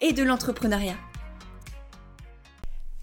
[0.00, 0.96] et de l'entrepreneuriat.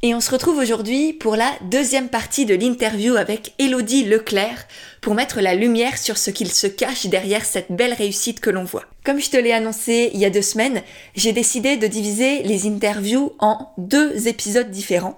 [0.03, 4.67] Et on se retrouve aujourd'hui pour la deuxième partie de l'interview avec Elodie Leclerc
[5.01, 8.63] pour mettre la lumière sur ce qu'il se cache derrière cette belle réussite que l'on
[8.63, 8.85] voit.
[9.03, 10.83] Comme je te l'ai annoncé il y a deux semaines,
[11.15, 15.17] j'ai décidé de diviser les interviews en deux épisodes différents.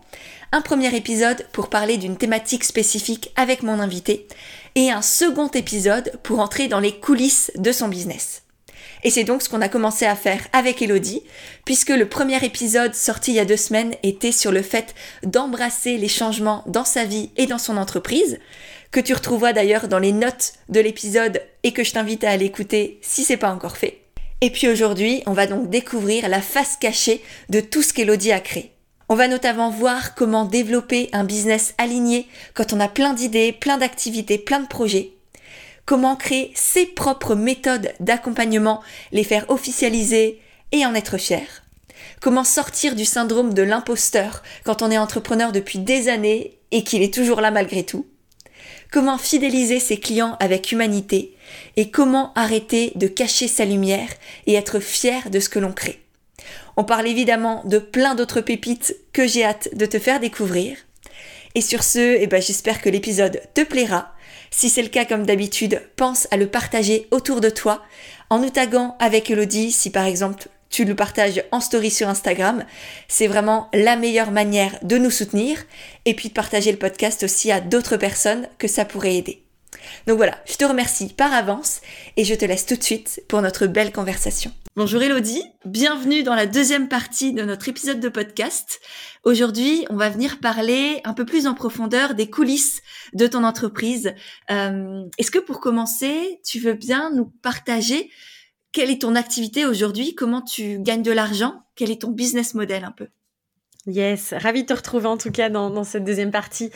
[0.54, 4.28] Un premier épisode pour parler d'une thématique spécifique avec mon invité
[4.76, 8.44] et un second épisode pour entrer dans les coulisses de son business.
[9.04, 11.24] Et c'est donc ce qu'on a commencé à faire avec Elodie,
[11.66, 15.98] puisque le premier épisode sorti il y a deux semaines était sur le fait d'embrasser
[15.98, 18.40] les changements dans sa vie et dans son entreprise,
[18.92, 22.46] que tu retrouveras d'ailleurs dans les notes de l'épisode et que je t'invite à aller
[22.46, 24.02] écouter si c'est pas encore fait.
[24.42, 28.40] Et puis aujourd'hui, on va donc découvrir la face cachée de tout ce qu'Elodie a
[28.40, 28.72] créé.
[29.10, 33.78] On va notamment voir comment développer un business aligné quand on a plein d'idées, plein
[33.78, 35.14] d'activités, plein de projets
[35.90, 40.40] comment créer ses propres méthodes d'accompagnement, les faire officialiser
[40.72, 41.64] et en être fier.
[42.22, 47.02] Comment sortir du syndrome de l'imposteur quand on est entrepreneur depuis des années et qu'il
[47.02, 48.06] est toujours là malgré tout.
[48.92, 51.36] Comment fidéliser ses clients avec humanité
[51.76, 54.10] et comment arrêter de cacher sa lumière
[54.46, 56.04] et être fier de ce que l'on crée.
[56.78, 60.78] On parle évidemment de plein d'autres pépites que j'ai hâte de te faire découvrir.
[61.56, 64.14] Et sur ce, eh ben, j'espère que l'épisode te plaira
[64.52, 67.84] si c'est le cas comme d'habitude, pense à le partager autour de toi
[68.30, 72.64] en nous taguant avec Elodie si par exemple tu le partages en story sur Instagram.
[73.08, 75.58] C'est vraiment la meilleure manière de nous soutenir
[76.06, 79.44] et puis de partager le podcast aussi à d'autres personnes que ça pourrait aider.
[80.08, 81.82] Donc voilà, je te remercie par avance
[82.18, 84.52] et je te laisse tout de suite pour notre belle conversation.
[84.76, 88.80] Bonjour Elodie, bienvenue dans la deuxième partie de notre épisode de podcast.
[89.24, 92.82] Aujourd'hui, on va venir parler un peu plus en profondeur des coulisses
[93.14, 94.14] de ton entreprise.
[94.52, 98.10] Euh, est-ce que pour commencer, tu veux bien nous partager
[98.72, 102.84] quelle est ton activité aujourd'hui, comment tu gagnes de l'argent, quel est ton business model
[102.84, 103.08] un peu?
[103.88, 106.70] Yes, ravi de te retrouver en tout cas dans, dans cette deuxième partie.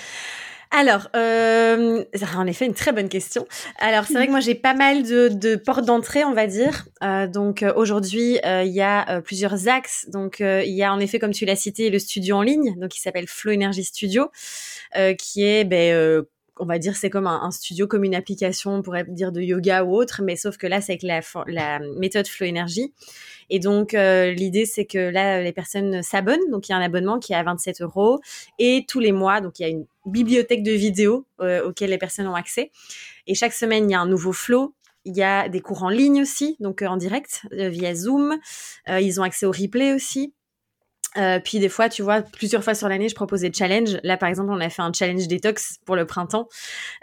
[0.76, 2.04] Alors, euh,
[2.36, 3.46] en effet, une très bonne question.
[3.78, 6.86] Alors, c'est vrai que moi, j'ai pas mal de, portes d'entrée, on va dire.
[7.04, 10.08] Euh, donc, euh, aujourd'hui, euh, il y a plusieurs axes.
[10.12, 12.90] Donc, il y a en effet, comme tu l'as cité, le studio en ligne, donc
[12.90, 14.32] qui s'appelle Flow Energy Studio,
[15.20, 16.26] qui est ben,
[16.58, 19.84] on va dire c'est comme un, studio, comme une application, on pourrait dire de yoga
[19.84, 22.94] ou autre, mais sauf que là c'est avec la, méthode Flow Energy.
[23.50, 26.82] Et donc euh, l'idée c'est que là les personnes s'abonnent, donc il y a un
[26.82, 28.20] abonnement qui est à 27 euros
[28.60, 31.98] et tous les mois donc il y a une bibliothèque de vidéos euh, auxquelles les
[31.98, 32.72] personnes ont accès.
[33.28, 34.74] Et chaque semaine il y a un nouveau flow.
[35.06, 38.38] Il y a des cours en ligne aussi, donc euh, en direct via Zoom.
[38.88, 40.34] ils ont accès au replay aussi.
[41.18, 44.00] Euh, puis des fois, tu vois, plusieurs fois sur l'année, je propose des challenges.
[44.04, 46.48] Là, par exemple, on a fait un challenge détox pour le printemps.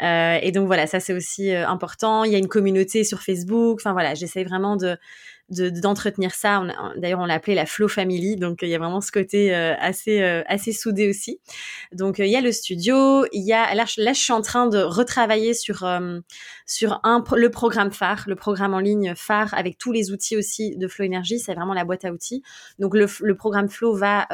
[0.03, 2.25] Euh, et donc voilà, ça c'est aussi euh, important.
[2.25, 3.78] Il y a une communauté sur Facebook.
[3.81, 4.97] Enfin voilà, j'essaie vraiment de
[5.50, 6.62] d'entretenir ça.
[6.97, 9.75] D'ailleurs, on l'a appelé la Flow Family, donc il y a vraiment ce côté euh,
[9.78, 11.41] assez euh, assez soudé aussi.
[11.93, 14.43] Donc euh, il y a le studio, il y a là, là je suis en
[14.43, 15.88] train de retravailler sur
[16.66, 20.77] sur un le programme phare, le programme en ligne phare avec tous les outils aussi
[20.77, 21.38] de Flow Energy.
[21.38, 22.43] C'est vraiment la boîte à outils.
[22.78, 24.27] Donc le, le programme Flow va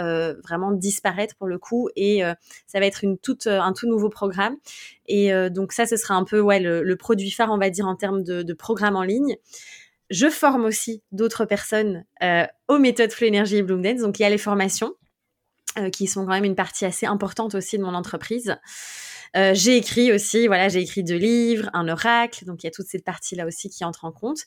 [0.45, 2.23] vraiment disparaître pour le coup et
[2.67, 4.57] ça va être une toute un tout nouveau programme.
[5.07, 7.87] Et donc ça, ce sera un peu ouais le, le, produit phare, on va dire
[7.87, 9.37] en termes de, de programme en ligne.
[10.11, 14.01] Je forme aussi d'autres personnes euh, aux méthodes Flow Energy et Bloom Dance.
[14.01, 14.95] Donc, il y a les formations
[15.79, 18.57] euh, qui sont quand même une partie assez importante aussi de mon entreprise.
[19.37, 22.71] Euh, j'ai écrit aussi, voilà, j'ai écrit deux livres, un oracle, donc il y a
[22.71, 24.39] toute cette partie-là aussi qui entre en compte.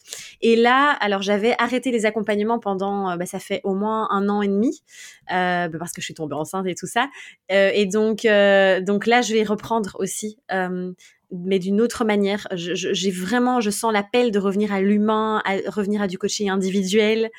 [0.42, 4.42] Et là, alors j'avais arrêté les accompagnements pendant, bah, ça fait au moins un an
[4.42, 4.82] et demi,
[5.30, 7.10] bah, parce que je suis tombée enceinte et tout ça.
[7.50, 10.40] Et donc, donc là, je vais reprendre aussi
[11.32, 12.48] mais d'une autre manière.
[12.54, 17.30] J'ai vraiment, je sens l'appel de revenir à l'humain, à revenir à du coaching individuel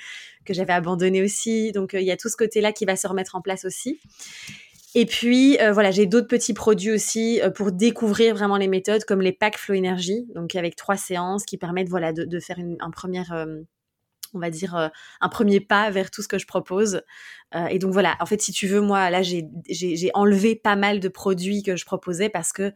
[0.45, 1.73] que j'avais abandonné aussi.
[1.73, 4.01] Donc euh, il y a tout ce côté-là qui va se remettre en place aussi.
[4.95, 9.05] Et puis euh, voilà, j'ai d'autres petits produits aussi euh, pour découvrir vraiment les méthodes,
[9.05, 12.91] comme les packs Flow Energy, donc avec trois séances qui permettent voilà de, faire un
[12.91, 13.23] premier
[14.33, 14.91] on va dire
[15.21, 17.03] un premier pas vers tout ce que je propose.
[17.69, 21.09] et donc voilà, en fait, si tu veux, moi là, j'ai enlevé pas mal de
[21.09, 22.73] produits que je proposais parce que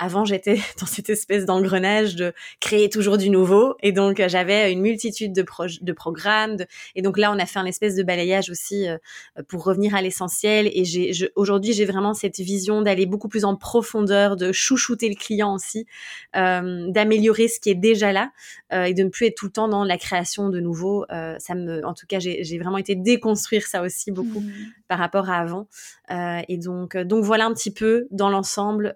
[0.00, 3.76] avant, j'étais dans cette espèce d'engrenage de créer toujours du nouveau.
[3.82, 5.44] Et donc, j'avais une multitude de,
[5.82, 6.56] de programmes.
[6.96, 8.86] Et donc là, on a fait un espèce de balayage aussi
[9.48, 10.70] pour revenir à l'essentiel.
[10.72, 15.14] Et j'ai, aujourd'hui, j'ai vraiment cette vision d'aller beaucoup plus en profondeur, de chouchouter le
[15.14, 15.86] client aussi,
[16.34, 18.30] d'améliorer ce qui est déjà là
[18.72, 21.04] et de ne plus être tout le temps dans la création de nouveau.
[21.10, 24.52] ça me, en tout cas, j'ai, vraiment été déconstruire ça aussi beaucoup mmh.
[24.88, 25.68] par rapport à avant.
[26.48, 28.94] et donc, donc voilà un petit peu dans l'ensemble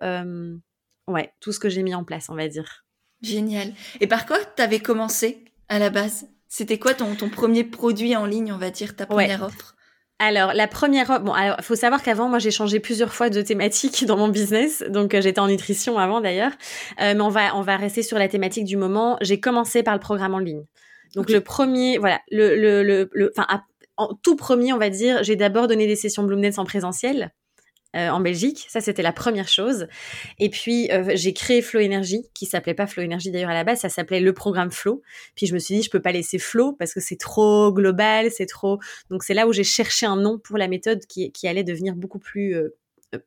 [1.08, 2.84] ouais, tout ce que j'ai mis en place, on va dire.
[3.22, 3.72] Génial.
[4.00, 6.28] Et par quoi tu avais commencé à la base?
[6.48, 9.74] C'était quoi ton, ton premier produit en ligne, on va dire, ta première offre?
[10.20, 13.42] Alors, la première offre, bon, alors, faut savoir qu'avant, moi, j'ai changé plusieurs fois de
[13.42, 14.84] thématique dans mon business.
[14.88, 16.52] Donc, euh, j'étais en nutrition avant, d'ailleurs.
[17.00, 19.16] Euh, mais on va, on va rester sur la thématique du moment.
[19.20, 20.64] J'ai commencé par le programme en ligne.
[21.16, 23.46] Donc, le premier, voilà, le, le, le, enfin,
[23.96, 27.32] en tout premier, on va dire, j'ai d'abord donné des sessions Bloomnets en présentiel.
[27.94, 28.66] Euh, en Belgique.
[28.68, 29.86] Ça, c'était la première chose.
[30.40, 33.62] Et puis, euh, j'ai créé Flow Energy, qui s'appelait pas Flow Energy d'ailleurs à la
[33.62, 35.02] base, ça s'appelait le programme Flow.
[35.36, 38.32] Puis je me suis dit, je peux pas laisser Flow parce que c'est trop global,
[38.32, 38.80] c'est trop.
[39.10, 42.18] Donc c'est là où j'ai cherché un nom pour la méthode qui, allait devenir beaucoup
[42.18, 42.74] plus euh,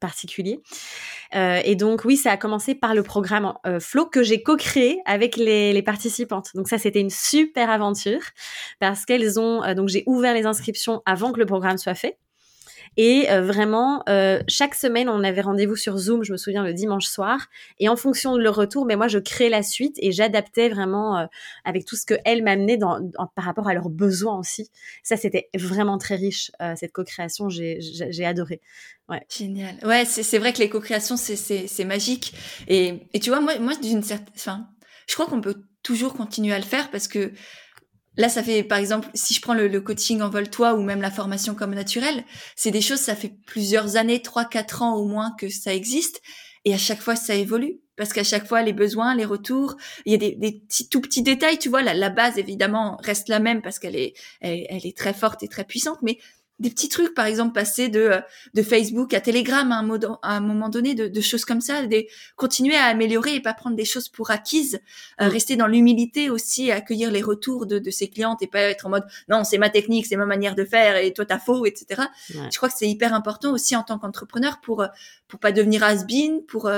[0.02, 0.60] particulier.
[1.34, 5.82] Et donc oui, ça a commencé par le programme Flow que j'ai co-créé avec les,
[5.82, 6.50] participantes.
[6.56, 8.20] Donc ça, c'était une super aventure
[8.80, 12.18] parce qu'elles ont donc j'ai ouvert les inscriptions avant que le programme soit fait.
[12.98, 16.74] Et euh, vraiment, euh, chaque semaine, on avait rendez-vous sur Zoom, je me souviens, le
[16.74, 17.48] dimanche soir.
[17.80, 20.68] Et en fonction de leur retour, mais ben, moi, je créais la suite et j'adaptais
[20.70, 21.26] vraiment euh,
[21.64, 23.00] avec tout ce que elles m'amenaient dans,
[23.36, 24.70] par rapport à leurs besoins aussi.
[25.04, 27.50] Ça, c'était vraiment très riche, cette co-création.
[27.50, 28.62] J'ai adoré.
[29.10, 29.22] Ouais.
[29.30, 29.76] Génial.
[29.84, 32.34] Ouais, c'est vrai que les co-créations, c'est magique.
[32.68, 34.34] Et, et tu vois, moi, moi d'une certaine...
[34.36, 34.68] Enfin,
[35.08, 37.32] je crois qu'on peut toujours continuer à le faire parce que
[38.18, 41.54] Là, ça fait, par exemple, si je prends le, coaching Envole-toi ou même la formation
[41.56, 42.24] comme naturelle,
[42.56, 46.22] c'est des choses, ça fait plusieurs années, trois, quatre ans au moins que ça existe.
[46.66, 47.80] Et à chaque fois, ça évolue.
[47.96, 49.76] Parce qu'à chaque fois, les besoins, les retours,
[50.06, 50.62] il y a des, des
[50.92, 51.82] tout petits détails, tu vois.
[51.82, 55.42] La, la base, évidemment, reste la même parce qu'elle est, elle, elle, est très forte
[55.44, 56.00] et très puissante.
[56.02, 56.20] Mais
[56.60, 58.22] des petits trucs, par exemple, passer de, euh,
[58.54, 61.86] de Facebook à Telegram à un, à un moment donné, de, de, choses comme ça,
[61.86, 64.80] des, continuer à améliorer et pas prendre des choses pour acquises,
[65.22, 65.30] euh, mm.
[65.30, 68.90] rester dans l'humilité aussi, accueillir les retours de, de ses clientes et pas être en
[68.90, 72.04] mode non, c'est ma technique, c'est ma manière de faire et toi t'as faux, etc.
[72.30, 74.88] Je crois que c'est hyper important aussi en tant qu'entrepreneur pour euh,
[75.28, 76.72] pour pas devenir has-been, pour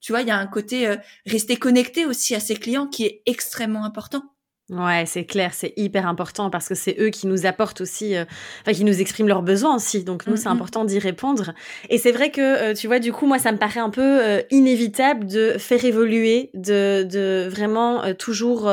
[0.00, 3.22] tu vois, il y a un côté rester connecté aussi à ses clients qui est
[3.26, 4.35] extrêmement important.
[4.68, 8.24] Ouais, c'est clair, c'est hyper important parce que c'est eux qui nous apportent aussi, euh,
[8.62, 10.02] enfin qui nous expriment leurs besoins aussi.
[10.02, 10.52] Donc nous, c'est mm-hmm.
[10.52, 11.52] important d'y répondre.
[11.88, 14.02] Et c'est vrai que euh, tu vois, du coup, moi, ça me paraît un peu
[14.02, 18.68] euh, inévitable de faire évoluer, de, de vraiment toujours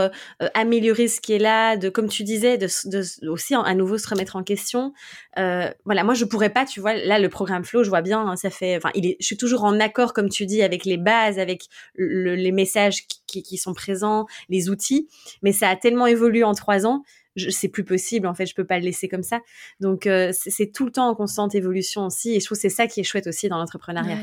[0.55, 4.09] améliorer ce qui est là, de comme tu disais, de, de aussi à nouveau se
[4.09, 4.93] remettre en question.
[5.35, 8.35] voilà, moi, je pourrais pas, tu vois, là, le programme Flow, je vois bien, hein,
[8.35, 10.97] ça fait, enfin, il est, je suis toujours en accord, comme tu dis, avec les
[10.97, 11.65] bases, avec
[11.97, 15.07] les messages qui, qui sont présents, les outils,
[15.41, 17.03] mais ça a tellement évolué en trois ans,
[17.49, 19.41] c'est plus possible en fait, je peux pas le laisser comme ça.
[19.79, 22.87] Donc euh, c'est tout le temps en constante évolution aussi, et je trouve c'est ça
[22.87, 24.17] qui est chouette aussi dans l'entrepreneuriat.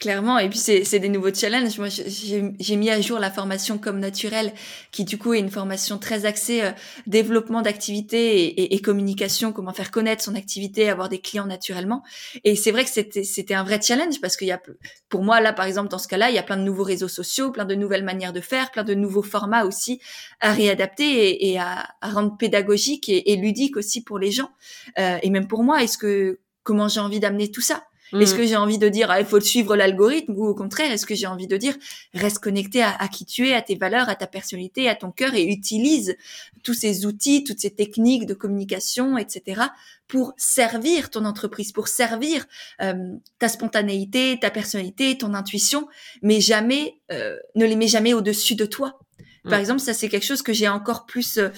[0.00, 1.78] Clairement, et puis c'est des nouveaux challenges.
[1.78, 4.54] Moi, j'ai mis à jour la formation comme naturelle,
[4.92, 6.70] qui du coup est une formation très axée euh,
[7.06, 12.02] développement d'activité et, et, communication, comment faire connaître son activité, avoir des clients naturellement.
[12.44, 14.62] Et c'est vrai que c'était un vrai challenge parce qu'il y a,
[15.10, 17.08] pour moi là par exemple dans ce cas-là, il y a plein de nouveaux réseaux
[17.08, 20.00] sociaux, plein de nouvelles manières de faire, plein de nouveaux formats aussi
[20.40, 24.50] à réadapter et, et à, à, rendre pédagogique et, et, ludique aussi pour les gens
[24.98, 25.82] euh, et même pour moi.
[25.82, 27.84] Est-ce que comment j'ai envie d'amener tout ça?
[28.12, 28.36] Est-ce mm.
[28.36, 31.14] que j'ai envie de dire ah, il faut suivre l'algorithme ou au contraire est-ce que
[31.14, 31.74] j'ai envie de dire
[32.14, 35.34] reste connecté à, qui tu es, à tes valeurs, à ta personnalité, à ton cœur
[35.34, 36.16] et utilise
[36.62, 39.62] tous ces outils, toutes ces techniques de communication, etc.
[40.08, 42.46] pour servir ton entreprise, pour servir
[42.82, 42.94] euh,
[43.38, 45.88] ta spontanéité, ta personnalité, ton intuition,
[46.22, 48.98] mais jamais euh, ne les mets jamais au-dessus de toi.
[49.44, 49.60] Par mm.
[49.60, 51.48] exemple, ça c'est quelque chose que j'ai encore plus euh,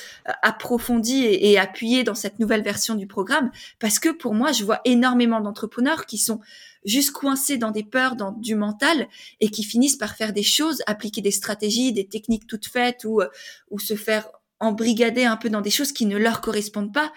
[0.42, 4.80] approfondi et, appuyé dans cette nouvelle version du programme parce que pour moi, je vois
[4.84, 6.40] énormément d'entrepreneurs qui sont
[6.84, 9.06] juste coincés dans des peurs, dans du mental
[9.40, 13.20] et qui finissent par faire des choses, appliquer des stratégies, des techniques toutes faites ou
[13.20, 13.28] euh,
[13.70, 14.28] ou se faire
[14.60, 17.12] embrigader un peu dans des choses qui ne leur correspondent pas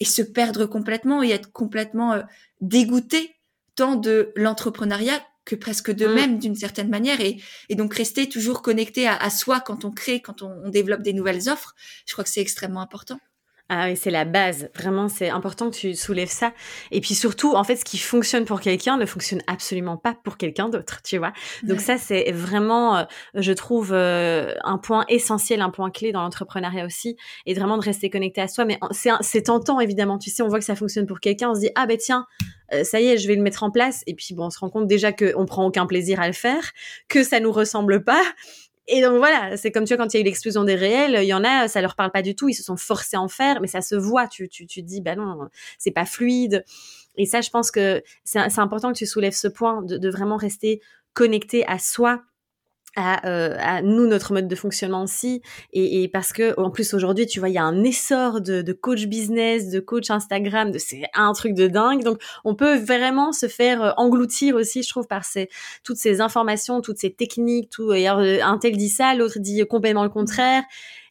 [0.00, 2.22] et se perdre complètement et être complètement euh,
[2.60, 3.36] dégoûté
[3.74, 6.14] tant de l'entrepreneuriat que presque de mm.
[6.14, 7.38] même d'une certaine manière et,
[7.70, 11.00] et, donc rester toujours connecté à, à, soi quand on crée, quand on, on, développe
[11.00, 11.74] des nouvelles offres,
[12.06, 13.18] je crois que c'est extrêmement important.
[13.70, 14.70] Ah oui, c'est la base.
[14.74, 16.54] Vraiment, c'est important que tu soulèves ça.
[16.90, 20.38] Et puis surtout, en fait, ce qui fonctionne pour quelqu'un ne fonctionne absolument pas pour
[20.38, 21.34] quelqu'un d'autre, tu vois.
[21.64, 26.22] Donc ça, c'est vraiment, euh, je trouve, euh, un point essentiel, un point clé dans
[26.22, 28.64] l'entrepreneuriat aussi, et vraiment de rester connecté à soi.
[28.64, 28.80] Mais
[29.20, 30.16] c'est tentant, évidemment.
[30.16, 32.24] Tu sais, on voit que ça fonctionne pour quelqu'un, on se dit, ah ben tiens,
[32.72, 34.02] euh, ça y est, je vais le mettre en place.
[34.06, 36.72] Et puis bon, on se rend compte déjà qu'on prend aucun plaisir à le faire,
[37.08, 38.22] que ça nous ressemble pas
[38.88, 41.18] et donc voilà, c'est comme tu vois quand il y a eu l'explosion des réels,
[41.22, 43.20] il y en a, ça leur parle pas du tout, ils se sont forcés à
[43.20, 44.26] en faire, mais ça se voit.
[44.28, 46.64] Tu tu tu dis bah non, c'est pas fluide.
[47.16, 50.36] Et ça, je pense que c'est important que tu soulèves ce point de, de vraiment
[50.36, 50.80] rester
[51.14, 52.22] connecté à soi
[52.98, 55.40] à, euh, à, nous notre mode de fonctionnement aussi.
[55.72, 58.60] Et, et parce que en plus aujourd'hui tu vois il y a un essor de,
[58.60, 62.02] de, coach business de coach Instagram de c'est un truc de dingue.
[62.02, 65.48] Donc on peut vraiment se faire euh, engloutir aussi je trouve par ces
[65.84, 67.88] toutes ces informations toutes ces techniques tout.
[67.88, 70.64] D'ailleurs un tel dit ça l'autre dit complètement le contraire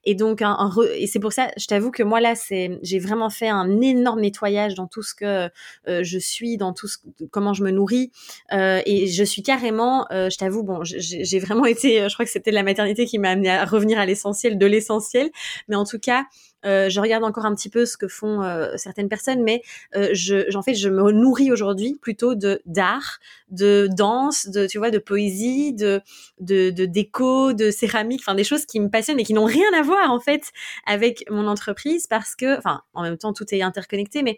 [0.10, 3.30] et donc, un, et c'est pour ça, je t'avoue que moi là, c'est, j'ai vraiment
[3.30, 5.50] fait un énorme nettoyage dans tout ce que
[5.90, 6.98] euh, je suis, dans tout ce,
[7.30, 8.14] comment je me nourris,
[8.54, 12.32] euh, et je suis carrément, euh, je t'avoue, bon, j'ai vraiment été, je crois que
[12.32, 15.30] c'était la maternité qui m'a amené à revenir à l'essentiel de l'essentiel,
[15.68, 16.24] mais en tout cas,
[16.66, 19.62] euh, je regarde encore un petit peu ce que font euh, certaines personnes, mais
[19.96, 24.92] euh, je, fait, je me nourris aujourd'hui plutôt de d'art, de danse, de tu vois,
[24.92, 26.02] de poésie, de
[26.40, 29.72] de, de déco, de céramique, enfin des choses qui me passionnent et qui n'ont rien
[29.78, 30.52] à voir en fait
[30.86, 34.38] avec mon entreprise parce que, enfin, en même temps, tout est interconnecté, mais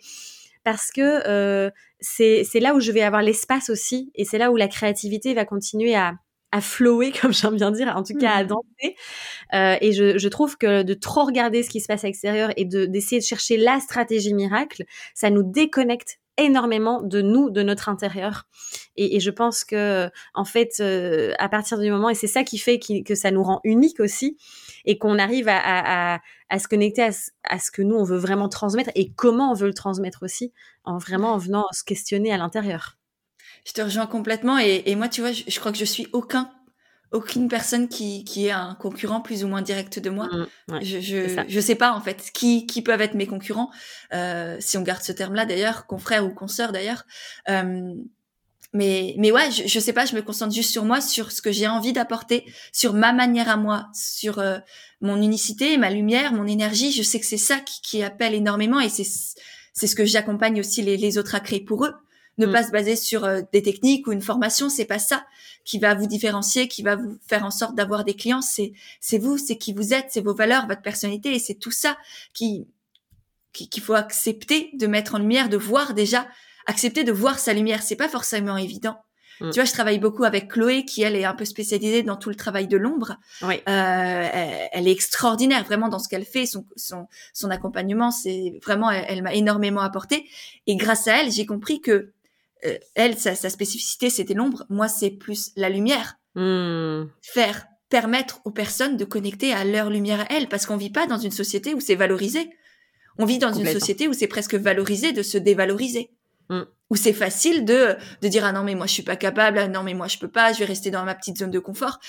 [0.63, 4.51] parce que euh, c'est c'est là où je vais avoir l'espace aussi et c'est là
[4.51, 6.15] où la créativité va continuer à
[6.51, 8.47] à flower, comme j'aime bien dire, en tout cas à mmh.
[8.47, 8.95] danser.
[9.53, 12.51] Euh, et je, je, trouve que de trop regarder ce qui se passe à l'extérieur
[12.57, 17.61] et de d'essayer de chercher la stratégie miracle, ça nous déconnecte énormément de nous, de
[17.61, 18.47] notre intérieur.
[18.95, 22.43] Et, et je pense que, en fait, euh, à partir du moment, et c'est ça
[22.43, 24.37] qui fait que ça nous rend unique aussi,
[24.85, 27.11] et qu'on arrive à, à, à, se connecter à,
[27.43, 30.53] à, ce que nous, on veut vraiment transmettre et comment on veut le transmettre aussi,
[30.85, 32.98] en vraiment en venant se questionner à l'intérieur.
[33.65, 36.07] Je te rejoins complètement et, et moi, tu vois, je, je, crois que je suis
[36.13, 36.49] aucun,
[37.11, 40.27] aucune personne qui, qui est un concurrent plus ou moins direct de moi.
[40.27, 43.71] Mmh, ouais, je, je, je, sais pas en fait qui, qui peuvent être mes concurrents,
[44.13, 47.05] euh, si on garde ce terme-là d'ailleurs, confrère ou consoeur d'ailleurs.
[47.49, 47.93] Euh,
[48.71, 51.41] mais mais ouais, je, je sais pas, je me concentre juste sur moi, sur ce
[51.41, 54.59] que j'ai envie d'apporter, sur ma manière à moi, sur euh,
[55.01, 56.91] mon unicité, ma lumière, mon énergie.
[56.91, 59.07] Je sais que c'est ça qui, qui appelle énormément et c'est
[59.73, 61.93] c'est ce que j'accompagne aussi les, les autres à créer pour eux
[62.39, 62.51] ne mm.
[62.51, 65.25] pas se baser sur euh, des techniques ou une formation, c'est pas ça
[65.65, 68.41] qui va vous différencier, qui va vous faire en sorte d'avoir des clients.
[68.41, 71.71] C'est c'est vous, c'est qui vous êtes, c'est vos valeurs, votre personnalité, et c'est tout
[71.71, 71.97] ça
[72.33, 72.67] qui
[73.51, 76.27] qu'il faut accepter de mettre en lumière, de voir déjà,
[76.67, 77.81] accepter de voir sa lumière.
[77.81, 78.97] C'est pas forcément évident.
[79.41, 79.49] Mm.
[79.51, 82.29] Tu vois, je travaille beaucoup avec Chloé, qui elle est un peu spécialisée dans tout
[82.29, 83.17] le travail de l'ombre.
[83.41, 83.55] Oui.
[83.67, 88.91] Euh, elle, est extraordinaire vraiment dans ce qu'elle fait, son, son, son accompagnement, c'est vraiment,
[88.91, 90.27] elle, elle m'a énormément apporté.
[90.67, 92.11] Et grâce à elle, j'ai compris que
[92.65, 94.65] euh, elle, sa, sa spécificité, c'était l'ombre.
[94.69, 96.15] Moi, c'est plus la lumière.
[96.35, 97.05] Mmh.
[97.21, 101.07] Faire permettre aux personnes de connecter à leur lumière à elles, parce qu'on vit pas
[101.07, 102.49] dans une société où c'est valorisé.
[103.17, 106.11] On vit dans une société où c'est presque valorisé de se dévaloriser.
[106.49, 106.61] Mmh.
[106.89, 109.67] Où c'est facile de, de dire ah non mais moi je suis pas capable, ah
[109.67, 111.99] non mais moi je peux pas, je vais rester dans ma petite zone de confort.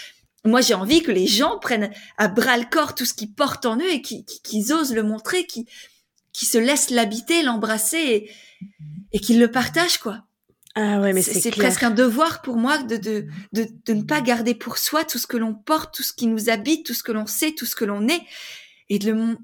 [0.44, 3.66] Moi j'ai envie que les gens prennent à bras le corps tout ce qu'ils portent
[3.66, 5.66] en eux et qu'ils qui, osent le montrer, qui
[6.32, 8.30] qui se laissent l'habiter, l'embrasser et,
[9.12, 10.22] et qu'ils le partagent quoi.
[10.76, 14.20] Ah ouais, mais c'est presque un devoir pour moi de, de, de, de, ne pas
[14.20, 17.02] garder pour soi tout ce que l'on porte, tout ce qui nous habite, tout ce
[17.02, 18.20] que l'on sait, tout ce que l'on est,
[18.88, 19.36] et de le,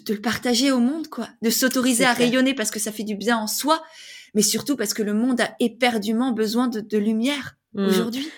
[0.00, 1.28] de, le partager au monde, quoi.
[1.42, 3.82] De s'autoriser à rayonner parce que ça fait du bien en soi,
[4.34, 7.84] mais surtout parce que le monde a éperdument besoin de, de lumière mmh.
[7.84, 8.28] aujourd'hui.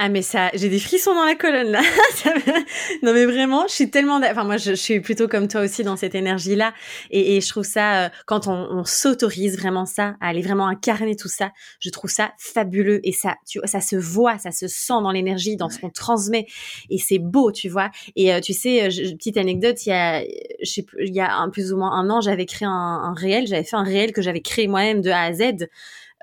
[0.00, 1.80] Ah mais ça, j'ai des frissons dans la colonne là.
[3.02, 5.82] non mais vraiment, je suis tellement, enfin moi je, je, suis plutôt comme toi aussi
[5.82, 6.72] dans cette énergie là,
[7.10, 10.68] et, et je trouve ça euh, quand on, on s'autorise vraiment ça, à aller vraiment
[10.68, 11.50] incarner tout ça,
[11.80, 13.00] je trouve ça fabuleux.
[13.02, 16.46] Et ça, tu, ça se voit, ça se sent dans l'énergie, dans ce qu'on transmet,
[16.90, 17.90] et c'est beau, tu vois.
[18.14, 20.22] Et euh, tu sais, euh, je, petite anecdote, il y a,
[20.62, 23.14] je sais, il y a un plus ou moins un an, j'avais créé un, un
[23.14, 25.66] réel, j'avais fait un réel que j'avais créé moi-même de A à Z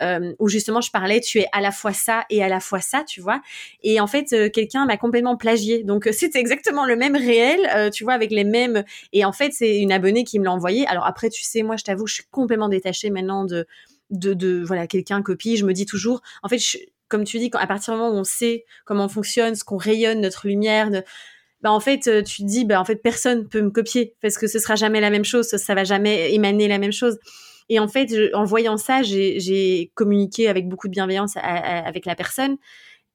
[0.01, 2.81] euh, où justement je parlais, tu es à la fois ça et à la fois
[2.81, 3.41] ça, tu vois.
[3.83, 5.83] Et en fait, euh, quelqu'un m'a complètement plagié.
[5.83, 8.83] Donc euh, c'était exactement le même réel, tu vois, avec les mêmes.
[9.13, 10.85] Et en fait, c'est une abonnée qui me l'a envoyé.
[10.87, 13.65] Alors après, tu sais, moi, je t'avoue, je suis complètement détachée maintenant de
[14.11, 15.57] de, de voilà quelqu'un copie.
[15.57, 16.59] Je me dis toujours, en fait,
[17.07, 19.63] comme tu dis, quand, à partir du moment où on sait comment on fonctionne, ce
[19.63, 21.03] qu'on rayonne, notre lumière, de,
[21.61, 24.45] bah en fait tu te dis bah en fait personne peut me copier parce que
[24.45, 27.17] ce sera jamais la même chose ça va jamais émaner la même chose
[27.69, 32.57] et en fait, en voyant ça, j'ai communiqué avec beaucoup de bienveillance avec la personne.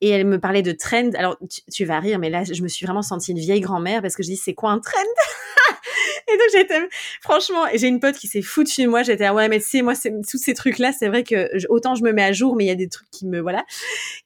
[0.03, 1.11] Et elle me parlait de trend.
[1.15, 1.37] Alors,
[1.71, 4.23] tu, vas rire, mais là, je me suis vraiment sentie une vieille grand-mère parce que
[4.23, 4.99] je dis, c'est quoi un trend?
[6.33, 6.81] Et donc j'étais,
[7.21, 9.03] franchement, j'ai une pote qui s'est foutue de moi.
[9.03, 12.05] J'étais ah ouais, mais tu sais, moi, tous ces trucs-là, c'est vrai que autant je
[12.05, 13.65] me mets à jour, mais il y a des trucs qui me voilà.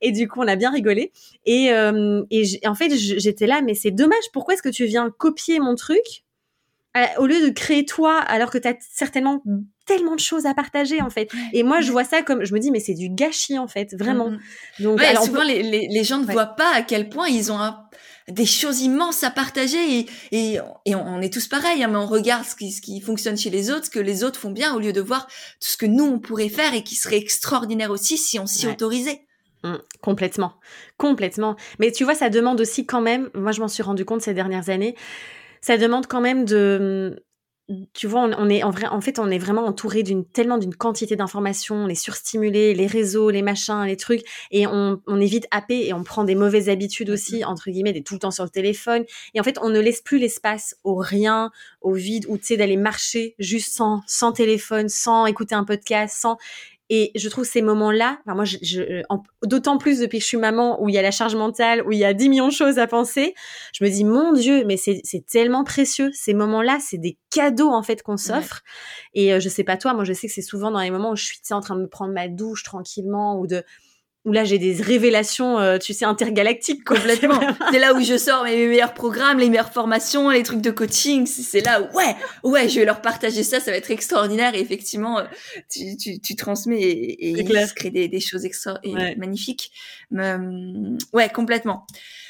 [0.02, 1.12] Et du coup, on a bien rigolé.
[1.46, 4.24] Et, euh, et en fait, j'étais là, mais c'est dommage.
[4.32, 6.24] Pourquoi est-ce que tu viens copier mon truc?
[7.18, 9.42] Au lieu de créer toi, alors que tu as certainement
[9.86, 11.30] tellement de choses à partager en fait.
[11.52, 13.94] Et moi, je vois ça comme, je me dis, mais c'est du gâchis en fait,
[13.98, 14.30] vraiment.
[14.30, 14.38] Mmh
[14.80, 17.58] Donc, alors, souvent les, les, gens ne voient pas à quel point ils ont
[18.28, 22.06] des choses immenses à partager et, et, et on, est tous pareils, hein, mais on
[22.06, 24.74] regarde ce qui, ce qui fonctionne chez les autres, ce que les autres font bien,
[24.74, 27.90] au lieu de voir tout ce que nous on pourrait faire et qui serait extraordinaire
[27.90, 29.22] aussi si on s'y autorisait.
[29.62, 30.54] Mmh, complètement,
[30.98, 31.56] complètement.
[31.78, 34.34] Mais tu vois, ça demande aussi quand même, moi je m'en suis rendu compte ces
[34.34, 34.94] dernières années,
[35.64, 37.24] ça demande quand même de
[37.94, 40.74] tu vois, on, est en vrai, en fait, on est vraiment entouré d'une tellement d'une
[40.74, 45.26] quantité d'informations, on est surstimulé, les réseaux, les machins, les trucs, et on, on est
[45.26, 48.30] vite happé et on prend des mauvaises habitudes aussi, entre guillemets, d'être tout le temps
[48.30, 49.04] sur le téléphone.
[49.32, 52.56] Et en fait, on ne laisse plus l'espace au rien, au vide, ou tu sais,
[52.58, 56.36] d'aller marcher juste sans, sans téléphone, sans écouter un podcast, sans.
[56.96, 59.02] Et je trouve ces moments-là, enfin moi, je, je
[59.44, 61.90] d'autant plus depuis que je suis maman, où il y a la charge mentale, où
[61.90, 63.34] il y a 10 millions de choses à penser,
[63.72, 66.12] je me dis, mon Dieu, mais c'est tellement précieux.
[66.14, 68.62] Ces moments-là, c'est des cadeaux, en fait, qu'on s'offre.
[69.12, 71.10] Et euh, je sais pas toi, moi, je sais que c'est souvent dans les moments
[71.10, 73.64] où je suis en train de me prendre ma douche tranquillement, ou de
[74.24, 76.84] où là j'ai des révélations, euh, tu sais, intergalactiques.
[76.84, 77.40] Complètement.
[77.70, 81.26] c'est là où je sors mes meilleurs programmes, les meilleures formations, les trucs de coaching.
[81.26, 84.54] C'est là où, ouais, ouais, je vais leur partager ça, ça va être extraordinaire.
[84.54, 85.24] Et effectivement, euh,
[85.70, 89.72] tu, tu, tu transmets et, et ils créent des, des choses extra et magnifiques.
[90.14, 91.86] Euh, ouais, complètement.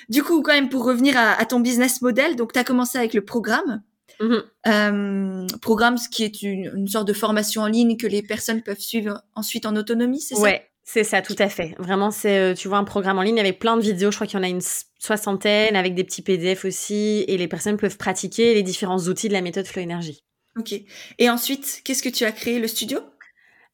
[0.08, 2.98] Du coup, quand même, pour revenir à, à ton business model, donc tu as commencé
[2.98, 3.82] avec le programme.
[4.20, 4.34] Mmh
[4.68, 8.62] euh, programme, ce qui est une, une, sorte de formation en ligne que les personnes
[8.62, 10.40] peuvent suivre ensuite en autonomie, c'est ça?
[10.40, 11.74] Ouais, c'est ça, tout à fait.
[11.78, 14.10] Vraiment, c'est, euh, tu vois, un programme en ligne avec plein de vidéos.
[14.10, 14.60] Je crois qu'il y en a une
[14.98, 19.32] soixantaine, avec des petits PDF aussi, et les personnes peuvent pratiquer les différents outils de
[19.32, 20.24] la méthode Flow Énergie.
[20.58, 20.74] Ok.
[21.18, 23.00] Et ensuite, qu'est-ce que tu as créé le studio?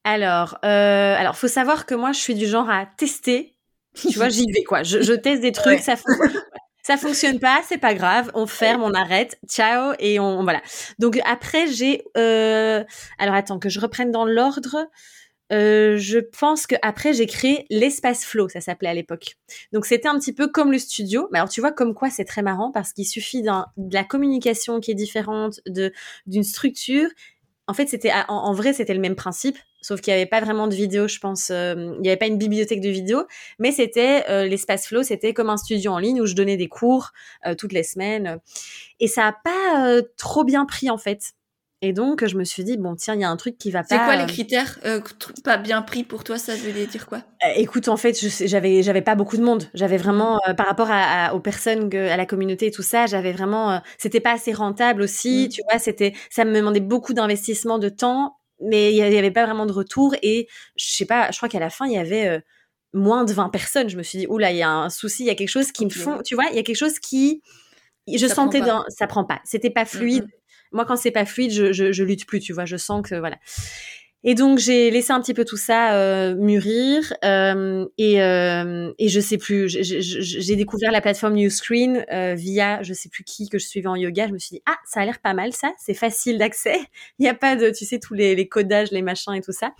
[0.05, 3.57] Alors, euh, alors, faut savoir que moi, je suis du genre à tester.
[4.09, 4.85] Tu vois, j'y vais quoi.
[4.85, 6.41] Je, teste des trucs, ça fonctionne.
[6.83, 10.63] Ça fonctionne pas, c'est pas grave, on ferme, on arrête, ciao et on, voilà.
[10.99, 12.83] Donc après j'ai, euh,
[13.19, 14.89] alors attends que je reprenne dans l'ordre.
[15.53, 19.37] Euh, je pense que après j'ai créé l'espace flow, ça s'appelait à l'époque.
[19.73, 22.25] Donc c'était un petit peu comme le studio, mais alors tu vois comme quoi c'est
[22.25, 23.51] très marrant parce qu'il suffit de
[23.93, 25.93] la communication qui est différente, de
[26.27, 27.09] d'une structure.
[27.67, 30.67] En fait, c'était en, vrai c'était le même principe, sauf qu'il n'y avait pas vraiment
[30.67, 31.51] de vidéo, je pense.
[31.51, 33.25] Euh, il n'y avait pas une bibliothèque de vidéos,
[33.61, 36.69] mais c'était euh, l'espace flow, c'était comme un studio en ligne où je donnais des
[36.69, 37.13] cours
[37.59, 38.41] toutes les semaines,
[38.99, 41.33] et ça a pas trop bien pris en fait.
[41.83, 43.81] Et donc, je me suis dit, bon, tiens, il y a un truc qui va
[43.81, 43.87] pas.
[43.89, 45.01] C'est quoi les euh, critères euh,
[45.43, 47.23] pas bien pris pour toi Ça veut dire quoi?
[47.45, 49.65] Euh, Écoute, en fait, j'avais, j'avais pas beaucoup de monde.
[49.73, 53.81] J'avais vraiment, par rapport à, aux personnes, à la communauté et tout ça, j'avais vraiment,
[53.97, 55.47] c'était pas assez rentable aussi.
[55.47, 55.49] Mmh.
[55.49, 59.47] Tu vois, c'était, ça me demandait beaucoup d'investissement de temps, mais il y avait pas
[59.47, 60.15] vraiment de retour.
[60.23, 62.43] Et je sais pas, je crois qu'à la fin, il y avait
[62.93, 63.89] moins de 20 personnes.
[63.89, 65.73] Je me suis dit, oula, il y a un souci, il y a quelque chose
[65.73, 67.41] qui me font, tu vois, il y a quelque chose qui,
[68.07, 69.41] je sentais dans, ça prend pas.
[69.45, 70.25] C'était pas mmh, fluide.
[70.25, 70.40] Mmh
[70.73, 72.65] moi, quand c'est pas fluide, je, je, lutte plus, tu vois.
[72.65, 73.39] Je sens que voilà.
[74.23, 79.09] Et donc j'ai laissé un petit peu tout ça euh, mûrir euh, et, euh, et
[79.09, 79.67] je sais plus.
[79.69, 83.97] J'ai découvert la plateforme Newscreen euh, via je sais plus qui que je suivais en
[83.97, 84.29] yoga.
[84.29, 86.77] Je me suis dit ah ça a l'air pas mal ça, c'est facile d'accès.
[87.19, 89.53] Il n'y a pas de tu sais tous les, les, codages, les machins et tout
[89.53, 89.73] ça.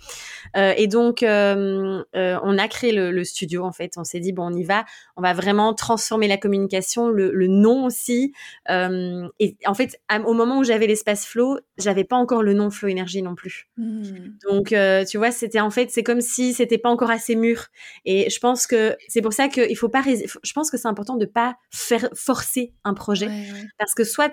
[0.57, 3.93] Euh, et donc euh, on a créé le, le, studio en fait.
[3.97, 4.85] On s'est dit bon on y va,
[5.17, 8.33] on va vraiment transformer la communication, le, le nom aussi.
[8.67, 12.89] et en fait au moment où j'avais l'espace flow, j'avais pas encore le nom flow
[12.89, 13.69] énergie non plus.
[13.77, 14.30] Mmh.
[14.47, 17.67] Donc, euh, tu vois, c'était en fait, c'est comme si c'était pas encore assez mûr.
[18.05, 20.03] Et je pense que c'est pour ça qu'il faut pas.
[20.03, 23.29] Je pense que c'est important de pas faire forcer un projet,
[23.77, 24.31] parce que soit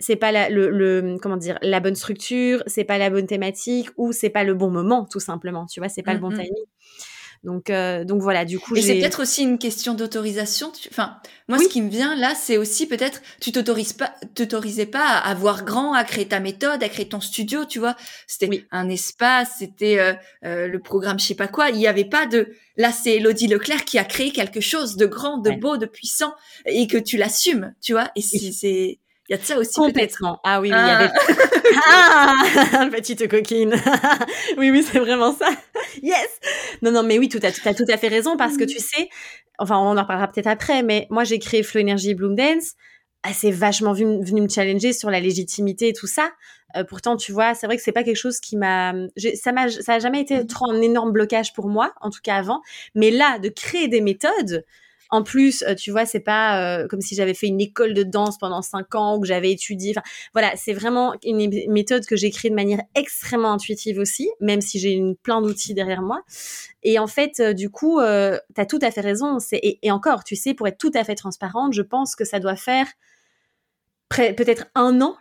[0.00, 4.12] c'est pas la, le, comment dire la bonne structure, c'est pas la bonne thématique, ou
[4.12, 5.66] c'est pas le bon moment, tout simplement.
[5.66, 6.42] Tu vois, c'est pas le bon mmh, mmh.
[6.42, 6.64] timing.
[7.44, 8.74] Donc, euh, donc voilà, du coup.
[8.74, 10.72] Et c'est peut-être aussi une question d'autorisation.
[10.90, 15.18] Enfin, moi, ce qui me vient là, c'est aussi peut-être, tu t'autorises pas, t'autorisais pas
[15.18, 17.96] à voir grand, à créer ta méthode, à créer ton studio, tu vois.
[18.26, 21.68] C'était un espace, c'était euh, euh, le programme, je sais pas quoi.
[21.68, 22.48] Il y avait pas de.
[22.78, 26.34] Là, c'est Elodie Leclerc qui a créé quelque chose de grand, de beau, de puissant,
[26.64, 28.10] et que tu l'assumes, tu vois.
[28.16, 30.40] Et c'est il y a de ça aussi Complètement.
[30.44, 31.10] Ah oui, oui, il y avait...
[31.86, 32.34] Ah,
[32.72, 33.74] ah Petite coquine.
[34.58, 35.48] oui, oui, c'est vraiment ça.
[36.02, 36.28] Yes
[36.82, 39.08] Non, non, mais oui, tu as, as, tout à fait raison parce que tu sais,
[39.58, 42.72] enfin, on en reparlera peut-être après, mais moi, j'ai créé Flow Energy Bloom Dance.
[43.32, 46.30] C'est vachement venu, venu, me challenger sur la légitimité et tout ça.
[46.76, 48.92] Euh, pourtant, tu vois, c'est vrai que c'est pas quelque chose qui m'a,
[49.40, 52.36] ça m'a, ça a jamais été trop un énorme blocage pour moi, en tout cas
[52.36, 52.60] avant.
[52.94, 54.66] Mais là, de créer des méthodes,
[55.10, 58.62] En plus, tu vois, c'est pas comme si j'avais fait une école de danse pendant
[58.62, 59.92] cinq ans ou que j'avais étudié.
[59.96, 64.60] Enfin, voilà, c'est vraiment une méthode que j'ai créée de manière extrêmement intuitive aussi, même
[64.60, 66.22] si j'ai plein d'outils derrière moi.
[66.82, 69.38] Et en fait, du coup, euh, tu as tout à fait raison.
[69.52, 72.40] Et, et encore, tu sais, pour être tout à fait transparente, je pense que ça
[72.40, 72.86] doit faire
[74.08, 75.16] peut-être un an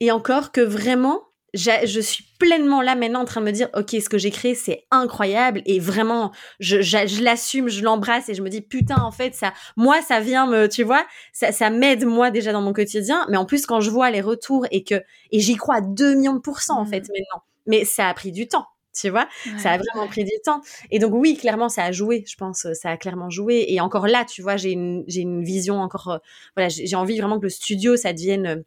[0.00, 1.22] et encore que vraiment
[1.54, 4.54] je suis pleinement là maintenant en train de me dire ok ce que j'ai créé
[4.54, 5.62] c'est incroyable.
[5.66, 10.02] Et vraiment je, l'assume je l'embrasse et je me dis putain en fait ça moi
[10.02, 13.26] ça vient me tu vois ça, ça m'aide moi déjà dans mon quotidien.
[13.30, 16.14] Mais en plus quand je vois les retours et que et j'y crois à 2
[16.14, 16.88] millions de pourcents en mmh.
[16.88, 17.42] fait maintenant.
[17.66, 18.66] Mais ça a pris du temps
[18.98, 19.28] tu vois.
[19.58, 20.62] Ça a vraiment pris du temps.
[20.90, 23.66] Et donc oui clairement ça a joué je pense ça a clairement joué.
[23.68, 26.18] Et encore là tu vois j'ai une j'ai une vision encore euh,
[26.56, 28.64] voilà j'ai envie vraiment que le studio ça devienne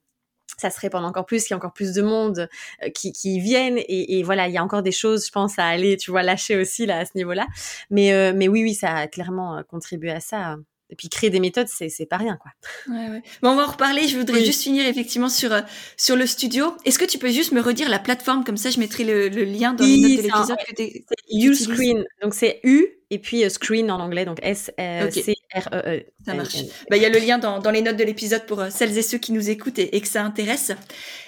[0.60, 2.50] ça se répand encore plus, qu'il y a encore plus de monde
[2.84, 5.58] euh, qui, qui viennent et, et, voilà, il y a encore des choses, je pense,
[5.60, 7.48] à aller, tu vois, lâcher aussi là à ce niveau-là.
[7.90, 10.58] Mais euh, mais oui, oui, ça a clairement euh, contribué à ça.
[10.92, 12.52] Et puis créer des méthodes, c'est c'est pas rien quoi.
[12.88, 13.22] Ouais, ouais.
[13.44, 14.08] Bon, on va en reparler.
[14.08, 15.52] Je voudrais juste finir effectivement sur
[15.98, 16.76] sur le studio.
[16.84, 18.44] Est-ce que tu peux juste me redire la plateforme?
[18.44, 20.58] Comme ça, je mettrai le, le lien dans les notes de l'épisode.
[20.76, 22.06] C'est Uscreen.
[22.24, 24.72] Donc c'est U et puis screen en anglais, donc S
[25.12, 26.06] C R E E.
[26.26, 26.58] Ça marche.
[26.90, 29.04] Bah il y a le lien dans dans les notes de l'épisode pour celles et
[29.04, 30.72] ceux qui nous écoutent et, et, que ça intéresse.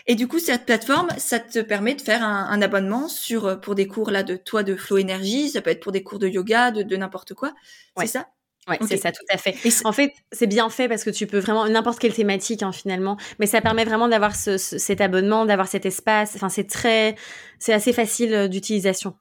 [0.08, 3.76] Et du coup cette plateforme, ça te permet de faire un, un abonnement sur pour
[3.76, 5.50] des cours là de toi de flow énergie.
[5.50, 7.54] Ça peut être pour des cours de yoga, de, de n'importe quoi.
[7.98, 8.28] C'est ça?
[8.72, 9.56] Ouais, c'est ça, tout à fait.
[9.84, 13.18] en fait, c'est bien fait parce que tu peux vraiment n'importe quelle thématique hein, finalement,
[13.40, 16.34] mais ça permet vraiment d'avoir ce, cet abonnement, d'avoir cet espace.
[16.36, 17.16] Enfin, c'est très,
[17.60, 19.16] c'est assez facile euh, d'utilisation.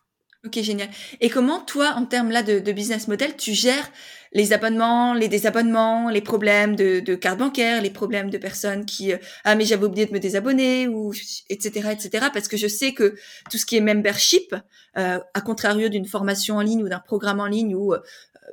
[0.46, 0.88] Ok, génial.
[1.20, 3.90] Et comment toi, en termes là de, de, business model, tu gères
[4.32, 9.12] les abonnements, les désabonnements, les problèmes de, de carte bancaire, les problèmes de personnes qui
[9.12, 11.12] euh, ah mais j'avais oublié de me désabonner ou
[11.50, 13.16] etc etc parce que je sais que
[13.50, 14.54] tout ce qui est membership,
[14.96, 17.98] euh, à contrario d'une formation en ligne ou d'un programme en ligne où euh,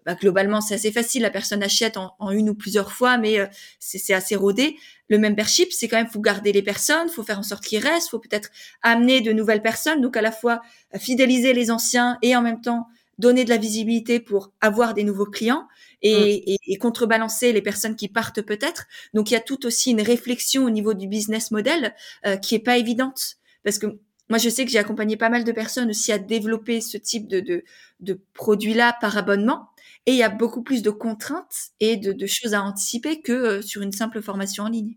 [0.05, 3.47] bah, globalement c'est assez facile, la personne achète en, une ou plusieurs fois, mais euh,
[3.79, 4.77] c'est assez rodé.
[5.09, 8.09] Le membership, c'est quand même faut garder les personnes, faut faire en sorte qu'ils restent,
[8.09, 8.49] faut peut-être
[8.81, 10.61] amener de nouvelles personnes, donc à la fois
[10.95, 15.03] euh, fidéliser les anciens et en même temps donner de la visibilité pour avoir des
[15.03, 15.67] nouveaux clients
[16.03, 16.71] et, mm.
[16.71, 18.85] et, contrebalancer les personnes qui partent peut-être.
[19.15, 21.95] Donc il y a tout aussi une réflexion au niveau du business model
[22.27, 25.43] euh, qui est pas évidente parce que moi, je sais que j'ai accompagné pas mal
[25.43, 27.63] de personnes aussi à développer ce type de, de,
[28.01, 29.69] de produit-là par abonnement.
[30.07, 33.61] Et il y a beaucoup plus de contraintes et de, choses à anticiper que euh,
[33.61, 34.95] sur une simple formation en ligne.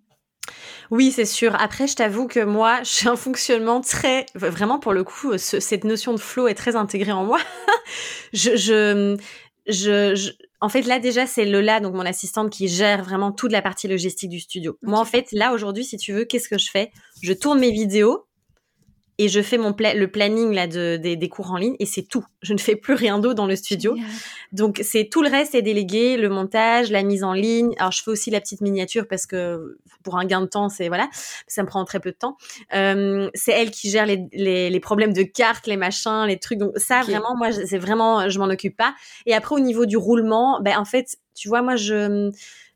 [0.90, 1.54] Oui, c'est sûr.
[1.60, 6.14] Après, je t'avoue que moi, j'ai un fonctionnement très, vraiment pour le coup, cette notion
[6.14, 7.40] de flow est très intégrée en moi.
[8.32, 9.18] je, je,
[9.66, 13.62] je, en fait, là déjà, c'est Lola, donc mon assistante, qui gère vraiment toute la
[13.62, 14.78] partie logistique du studio.
[14.82, 16.92] Moi, en fait, là aujourd'hui, si tu veux, qu'est-ce que je fais?
[17.22, 18.26] Je tourne mes vidéos
[19.20, 22.24] et je fais mon le planning là de, des cours en ligne et c'est tout.
[22.40, 23.94] Je ne fais plus rien d'autre dans le studio.
[24.52, 27.74] Donc c'est tout le reste est délégué, le montage, la mise en ligne.
[27.76, 30.88] Alors je fais aussi la petite miniature parce que pour un gain de temps, c'est
[30.88, 31.06] voilà,
[31.46, 32.38] ça me prend très peu de temps.
[32.72, 36.58] Euh, c'est elle qui gère les, les, les, problèmes de cartes, les machins, les trucs.
[36.58, 38.94] Donc ça vraiment, moi c'est vraiment, je m'en occupe pas.
[39.26, 42.30] Et après au niveau du roulement, ben en fait, tu vois, moi je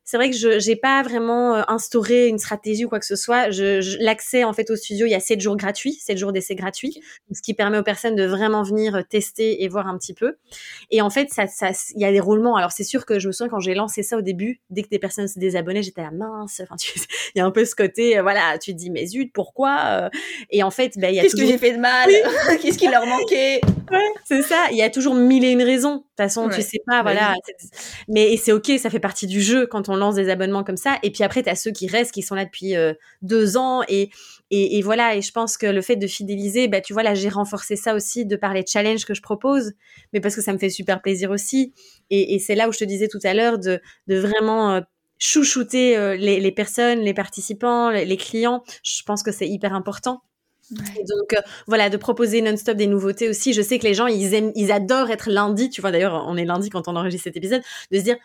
[0.04, 3.16] c'est vrai que je n'ai pas vraiment euh, instauré une stratégie ou quoi que ce
[3.16, 3.50] soit.
[3.50, 6.54] Je, L'accès en fait au studio, il y a 7 jours gratuits, 7 jours d'essai
[6.54, 7.00] gratuits,
[7.32, 10.36] ce qui permet aux personnes de vraiment venir euh, tester et voir un petit peu.
[10.90, 12.56] Et en fait, ça, ça, il y a des roulements.
[12.56, 14.88] Alors c'est sûr que je me souviens quand j'ai lancé ça au début, dès que
[14.88, 16.60] des personnes se désabonnaient, j'étais à mince.
[16.62, 16.76] Enfin,
[17.34, 20.10] il y a un peu ce côté, euh, voilà, tu te dis mais zut, pourquoi
[20.50, 22.10] Et en fait, ben, il y a qu'est-ce que j'ai fait de mal?
[22.60, 23.60] Qu'est-ce qui leur manquait?
[23.90, 24.66] Ouais, C'est ça.
[24.70, 25.96] Il y a toujours mille et une raisons.
[25.96, 27.34] De toute façon, tu sais pas, voilà.
[28.08, 30.76] Mais c'est ok, ça fait partie du jeu quand on on lance des abonnements comme
[30.76, 30.98] ça.
[31.02, 33.82] Et puis après, tu as ceux qui restent, qui sont là depuis euh, deux ans.
[33.88, 34.10] Et,
[34.50, 37.28] et, voilà, et je pense que le fait de fidéliser, bah, tu vois, là, j'ai
[37.28, 39.72] renforcé ça aussi de par les challenges que je propose,
[40.12, 41.72] mais parce que ça me fait super plaisir aussi.
[42.10, 44.74] Et, c'est là où je te disais tout à l'heure de, de vraiment...
[44.74, 44.80] Euh,
[45.16, 50.22] chouchouter euh, les, personnes, les participants, les, clients, je pense que c'est hyper important.
[50.70, 51.34] donc
[51.66, 53.52] voilà, de proposer non-stop des nouveautés aussi.
[53.52, 55.70] Je sais que les gens ils aiment, ils adorent être lundi.
[55.70, 58.16] Tu vois d'ailleurs, on est lundi quand on enregistre cet épisode, de se dire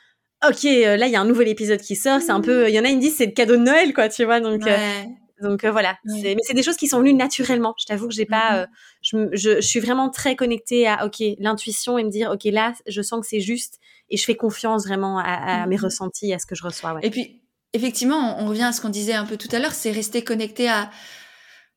[0.47, 2.75] ok, euh, là il y a un nouvel épisode qui sort, c'est un peu, il
[2.75, 5.03] y en a ils disent c'est le cadeau de Noël quoi, tu vois, donc euh,
[5.41, 5.97] donc euh, voilà.
[6.05, 7.73] Mais c'est des choses qui sont venues naturellement.
[7.79, 9.29] Je t'avoue que j'ai pas, mm-hmm.
[9.33, 13.01] je, je, suis vraiment très connectée à ok l'intuition et me dire ok là je
[13.01, 15.81] sens que c'est juste et je fais confiance vraiment à, mes mm-hmm.
[15.81, 16.97] ressentis, à ce que je reçois.
[17.03, 17.41] Et puis
[17.73, 20.67] effectivement, on, revient à ce qu'on disait un peu tout à l'heure, c'est rester connecté
[20.67, 20.89] à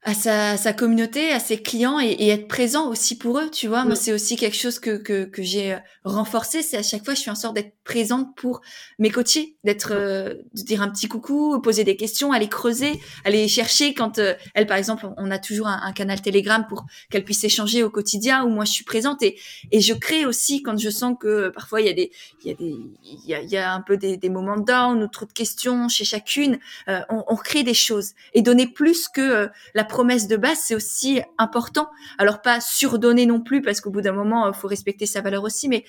[0.05, 3.69] à sa, sa, communauté, à ses clients et, et, être présent aussi pour eux, tu
[3.69, 3.85] vois.
[3.85, 6.63] Moi, c'est aussi quelque chose que, que, que j'ai euh, renforcé.
[6.63, 8.63] C'est à chaque fois, je suis en sorte d'être présente pour
[8.99, 13.47] mes coachés, d'être, euh, de dire un petit coucou, poser des questions, aller creuser, aller
[13.47, 17.25] chercher quand euh, elle, par exemple, on a toujours un, un canal Telegram pour qu'elle
[17.25, 19.39] puisse échanger au quotidien où moi je suis présente et,
[19.71, 22.11] et je crée aussi quand je sens que parfois il y a des,
[22.45, 24.59] il y a des, il y a, il y a un peu des, des moments
[24.59, 29.09] down ou trop de questions chez chacune, on, on crée des choses et donner plus
[29.09, 31.89] que la promesse de base, c'est aussi important.
[32.19, 35.45] Alors pas surdonner non plus, parce qu'au bout d'un moment, il faut respecter sa valeur
[35.45, 35.85] aussi, mais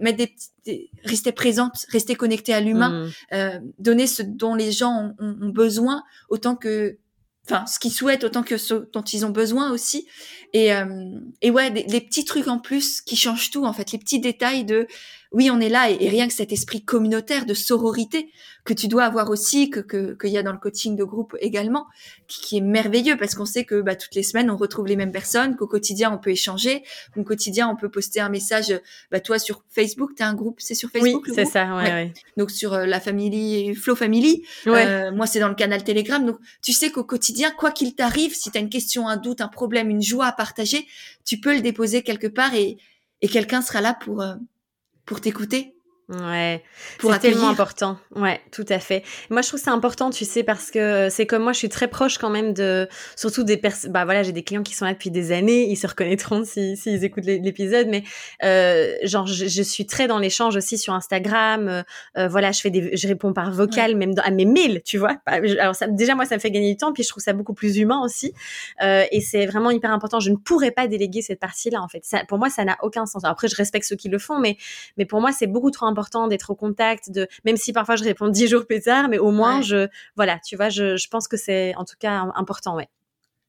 [0.00, 0.24] mettre
[0.64, 3.34] des, rester présente, rester connecté à l'humain, mmh.
[3.34, 6.98] euh, donner ce dont les gens ont, besoin autant que
[7.46, 10.08] enfin ce qu'ils souhaitent autant que ce dont ils ont besoin aussi
[10.54, 13.98] et euh, et ouais des, petits trucs en plus qui changent tout en fait les
[13.98, 14.86] petits détails de
[15.34, 18.30] oui, on est là et, rien que cet esprit communautaire de sororité
[18.64, 19.80] que tu dois avoir aussi, que
[20.14, 21.86] qu'il y a dans le coaching de groupe également,
[22.28, 25.12] qui, est merveilleux parce qu'on sait que bah, toutes les semaines on retrouve les mêmes
[25.12, 26.84] personnes, qu'au quotidien on peut échanger,
[27.16, 28.80] au quotidien on peut poster un message.
[29.10, 31.74] Bah toi sur Facebook, tu as un groupe, c'est sur Facebook Oui, c'est ça.
[31.76, 32.12] Ouais, ouais.
[32.36, 36.24] Donc sur euh, la famille Flow Family, euh, moi c'est dans le canal Telegram.
[36.24, 39.40] Donc tu sais qu'au quotidien, quoi qu'il t'arrive, si tu as une question, un doute,
[39.40, 40.86] un problème, une joie à partager,
[41.24, 42.78] tu peux le déposer quelque part et,
[43.20, 44.34] et quelqu'un sera là pour euh,
[45.04, 45.73] pour t'écouter.
[46.10, 46.62] Ouais,
[47.00, 47.96] c'est tellement important.
[48.14, 49.02] Ouais, tout à fait.
[49.30, 51.88] Moi, je trouve c'est important, tu sais, parce que c'est comme moi, je suis très
[51.88, 52.86] proche quand même de,
[53.16, 53.90] surtout des personnes.
[53.90, 56.76] Bah voilà, j'ai des clients qui sont là depuis des années, ils se reconnaîtront s'ils
[56.76, 58.04] si, écoutent l'épisode, mais
[58.42, 61.68] euh, genre, je, suis très dans l'échange aussi sur Instagram.
[61.68, 61.82] Euh,
[62.18, 65.16] euh, voilà, je fais des, je réponds par vocal, même à mes mails, tu vois.
[65.24, 67.54] Alors ça, déjà moi, ça me fait gagner du temps, puis je trouve ça beaucoup
[67.54, 68.34] plus humain aussi,
[68.82, 70.20] euh, et c'est vraiment hyper important.
[70.20, 72.04] Je ne pourrais pas déléguer cette partie-là, en fait.
[72.04, 73.24] Ça, pour moi, ça n'a aucun sens.
[73.24, 74.58] après, je respecte ceux qui le font, mais,
[74.98, 75.93] mais pour moi, c'est beaucoup trop important
[76.28, 79.30] d'être au contact, de même si parfois je réponds dix jours plus tard, mais au
[79.30, 82.88] moins je, voilà, tu vois, je, je pense que c'est en tout cas important, ouais.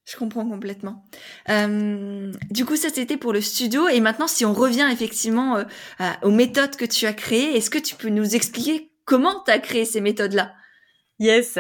[0.06, 1.04] Je comprends complètement.
[1.50, 3.88] Euh, du coup, ça c'était pour le studio.
[3.88, 5.64] Et maintenant, si on revient effectivement euh,
[6.22, 9.58] aux méthodes que tu as créées, est-ce que tu peux nous expliquer comment tu as
[9.58, 10.54] créé ces méthodes-là?
[11.18, 11.58] Yes.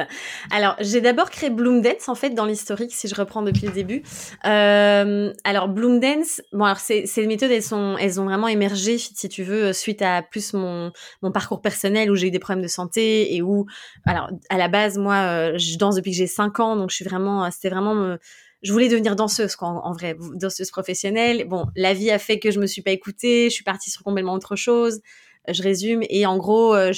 [0.52, 3.72] Alors, j'ai d'abord créé Bloom Dance, en fait, dans l'historique, si je reprends depuis le
[3.72, 4.04] début.
[4.46, 8.98] Euh, alors, Bloom Dance, bon, alors, ces, ces méthodes, elles sont, elles ont vraiment émergé,
[8.98, 10.92] si tu veux, suite à plus mon,
[11.22, 13.66] mon parcours personnel où j'ai eu des problèmes de santé et où,
[14.06, 16.96] alors, à la base, moi, euh, je danse depuis que j'ai 5 ans, donc je
[16.96, 18.18] suis vraiment, c'était vraiment,
[18.62, 21.46] je voulais devenir danseuse, quoi, en, vrai, danseuse professionnelle.
[21.48, 24.04] Bon, la vie a fait que je me suis pas écoutée, je suis partie sur
[24.04, 25.00] complètement autre chose
[25.48, 26.92] je résume et en gros euh,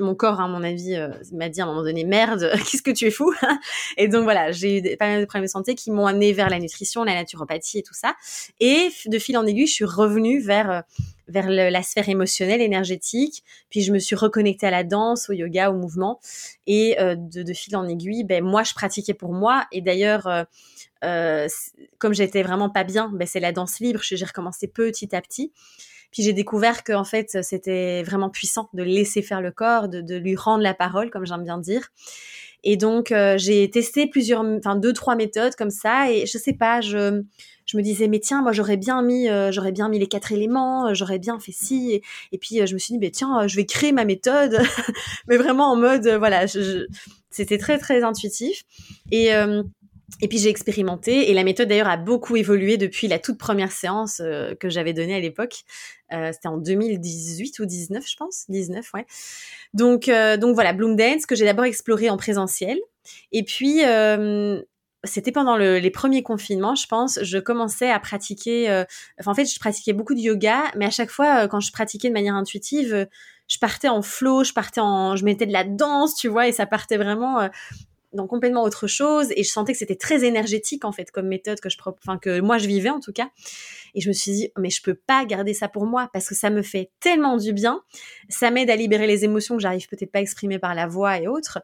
[0.00, 2.90] mon corps à mon avis euh, m'a dit à un moment donné merde qu'est-ce que
[2.90, 3.32] tu es fou?
[3.96, 6.48] Et donc voilà j'ai eu pas mal de problèmes de santé qui m'ont amené vers
[6.48, 8.14] la nutrition la naturopathie et tout ça.
[8.60, 10.80] Et de fil en aiguille je suis revenue vers euh,
[11.28, 13.44] la sphère émotionnelle énergétique.
[13.68, 16.20] Puis je me suis reconnectée à la danse au yoga au mouvement.
[16.66, 19.66] Et de, fil en aiguille ben moi je pratiquais pour moi.
[19.70, 20.26] Et d'ailleurs
[21.02, 24.00] comme j'étais vraiment pas bien, ben c'est la danse libre.
[24.02, 25.52] J'ai recommencé petit à petit.
[26.10, 30.00] Puis j'ai découvert que en fait c'était vraiment puissant de laisser faire le corps, de,
[30.00, 31.90] de lui rendre la parole, comme j'aime bien dire.
[32.64, 36.10] Et donc euh, j'ai testé plusieurs, enfin deux trois méthodes comme ça.
[36.10, 37.22] Et je sais pas, je
[37.66, 40.32] je me disais mais tiens moi j'aurais bien mis euh, j'aurais bien mis les quatre
[40.32, 42.02] éléments, euh, j'aurais bien fait ci.
[42.32, 44.58] Et, puis je me suis dit mais tiens je vais créer ma méthode,
[45.28, 46.86] mais vraiment en mode voilà, je,
[47.30, 48.64] c'était très très intuitif.
[49.12, 49.30] Et
[50.20, 53.72] et puis j'ai expérimenté et la méthode d'ailleurs a beaucoup évolué depuis la toute première
[53.72, 55.64] séance euh, que j'avais donnée à l'époque.
[56.12, 59.06] Euh, C'était en 2018 ou 19 je pense, 19 ouais.
[59.74, 62.78] Donc euh, donc voilà Bloom Dance que j'ai d'abord exploré en présentiel
[63.32, 64.62] et puis euh,
[65.04, 68.84] c'était pendant le, les premiers confinements, je pense, je commençais à pratiquer.
[69.20, 72.08] Enfin, en fait, je pratiquais beaucoup de yoga, mais à chaque fois, quand je pratiquais
[72.08, 73.06] de manière intuitive,
[73.46, 76.52] je partais en flow, je partais en, je mettais de la danse, tu vois, et
[76.52, 77.48] ça partait vraiment
[78.12, 81.60] dans complètement autre chose et je sentais que c'était très énergétique en fait comme méthode
[81.60, 83.30] que je enfin que moi je vivais en tout cas.
[83.94, 86.34] Et je me suis dit mais je peux pas garder ça pour moi parce que
[86.34, 87.82] ça me fait tellement du bien.
[88.28, 91.18] Ça m'aide à libérer les émotions que j'arrive peut-être pas à exprimer par la voix
[91.18, 91.58] et autres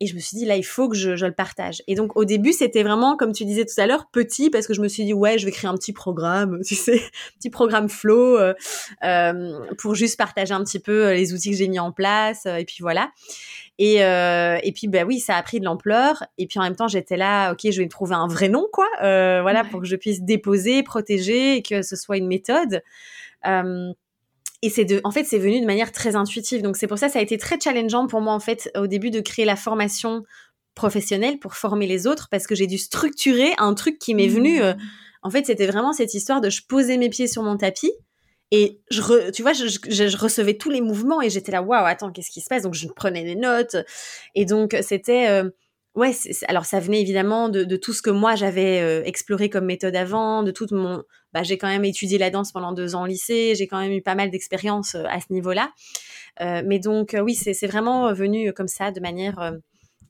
[0.00, 2.16] et je me suis dit là il faut que je, je le partage et donc
[2.16, 4.88] au début c'était vraiment comme tu disais tout à l'heure petit parce que je me
[4.88, 7.00] suis dit ouais je vais créer un petit programme tu sais
[7.38, 8.54] petit programme flow euh,
[9.04, 12.56] euh, pour juste partager un petit peu les outils que j'ai mis en place euh,
[12.56, 13.10] et puis voilà
[13.78, 16.24] et, euh, et puis, bah oui, ça a pris de l'ampleur.
[16.36, 18.66] Et puis en même temps, j'étais là, ok, je vais me trouver un vrai nom,
[18.72, 22.82] quoi, euh, voilà, pour que je puisse déposer, protéger, et que ce soit une méthode.
[24.62, 26.62] Euh, et c'est de, en fait, c'est venu de manière très intuitive.
[26.62, 29.10] Donc c'est pour ça, ça a été très challengeant pour moi, en fait, au début
[29.10, 30.22] de créer la formation
[30.74, 34.62] professionnelle pour former les autres, parce que j'ai dû structurer un truc qui m'est venu.
[34.62, 34.78] Euh, mmh.
[35.22, 37.92] en fait, c'était vraiment cette histoire de je posais mes pieds sur mon tapis
[38.50, 42.10] et je, tu vois, je, je, recevais tous les mouvements et j'étais là, waouh, attends,
[42.12, 42.62] qu'est-ce qui se passe?
[42.62, 43.76] Donc je prenais des notes.
[44.34, 45.50] Et donc c'était, euh,
[45.98, 46.12] ouais,
[46.46, 50.42] alors ça venait évidemment de, tout ce que moi j'avais euh, exploré comme méthode avant,
[50.42, 53.54] de tout mon, bah, j'ai quand même étudié la danse pendant deux ans au lycée,
[53.56, 55.72] j'ai quand même eu pas mal d'expérience à ce niveau-là.
[56.40, 59.52] mais donc oui, c'est vraiment venu comme ça, de manière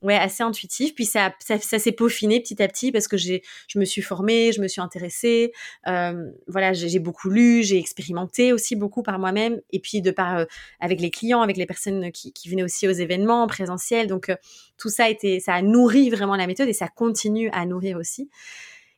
[0.02, 0.94] ouais, assez intuitif.
[0.94, 4.52] Puis ça, ça, s'est peaufiné petit à petit parce que j'ai, je me suis formée,
[4.52, 5.52] je me suis intéressée.
[5.86, 9.60] Euh, voilà, j'ai beaucoup lu, j'ai expérimenté aussi beaucoup par moi-même.
[9.70, 10.44] Et puis de par euh,
[10.80, 14.06] avec les clients, avec les personnes qui, qui venaient aussi aux événements présentiels.
[14.06, 14.36] Donc euh,
[14.76, 18.30] tout ça été, ça a nourri vraiment la méthode et ça continue à nourrir aussi.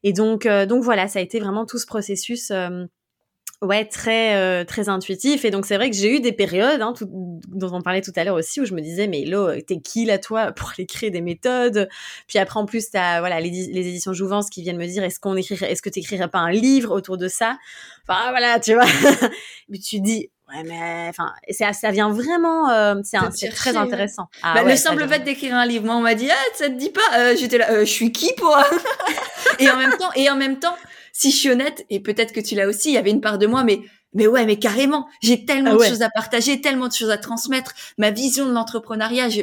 [0.03, 2.51] Et donc, donc voilà, ça a été vraiment tout ce processus
[3.63, 5.45] Ouais, très euh, très intuitif.
[5.45, 8.25] Et donc c'est vrai que j'ai eu des périodes, hein, dont on parlait tout à
[8.25, 11.11] l'heure aussi, où je me disais mais Lo, t'es qui là toi pour aller créer
[11.11, 11.87] des méthodes?
[12.27, 15.21] Puis après en plus t'as voilà les, les éditions Jouvence qui viennent me dire est-ce
[15.21, 17.59] qu'on écrirait, est-ce que t'écrirais pas un livre autour de ça?
[18.09, 18.87] Enfin voilà, tu vois.
[19.69, 24.29] mais tu dis ouais mais enfin ça ça vient vraiment euh, c'est très intéressant.
[24.43, 26.79] Ah, bah, le simple fait d'écrire un livre, moi on m'a dit ah ça te
[26.79, 27.19] dit pas?
[27.19, 28.57] Euh, J'étais là, euh, je suis qui pour
[29.59, 30.77] Et en même temps et en même temps
[31.13, 33.39] si je suis honnête, et peut-être que tu l'as aussi, il y avait une part
[33.39, 33.81] de moi, mais
[34.13, 37.19] mais ouais, mais carrément, j'ai tellement ah de choses à partager, tellement de choses à
[37.19, 37.75] transmettre.
[37.97, 39.43] Ma vision de l'entrepreneuriat, je,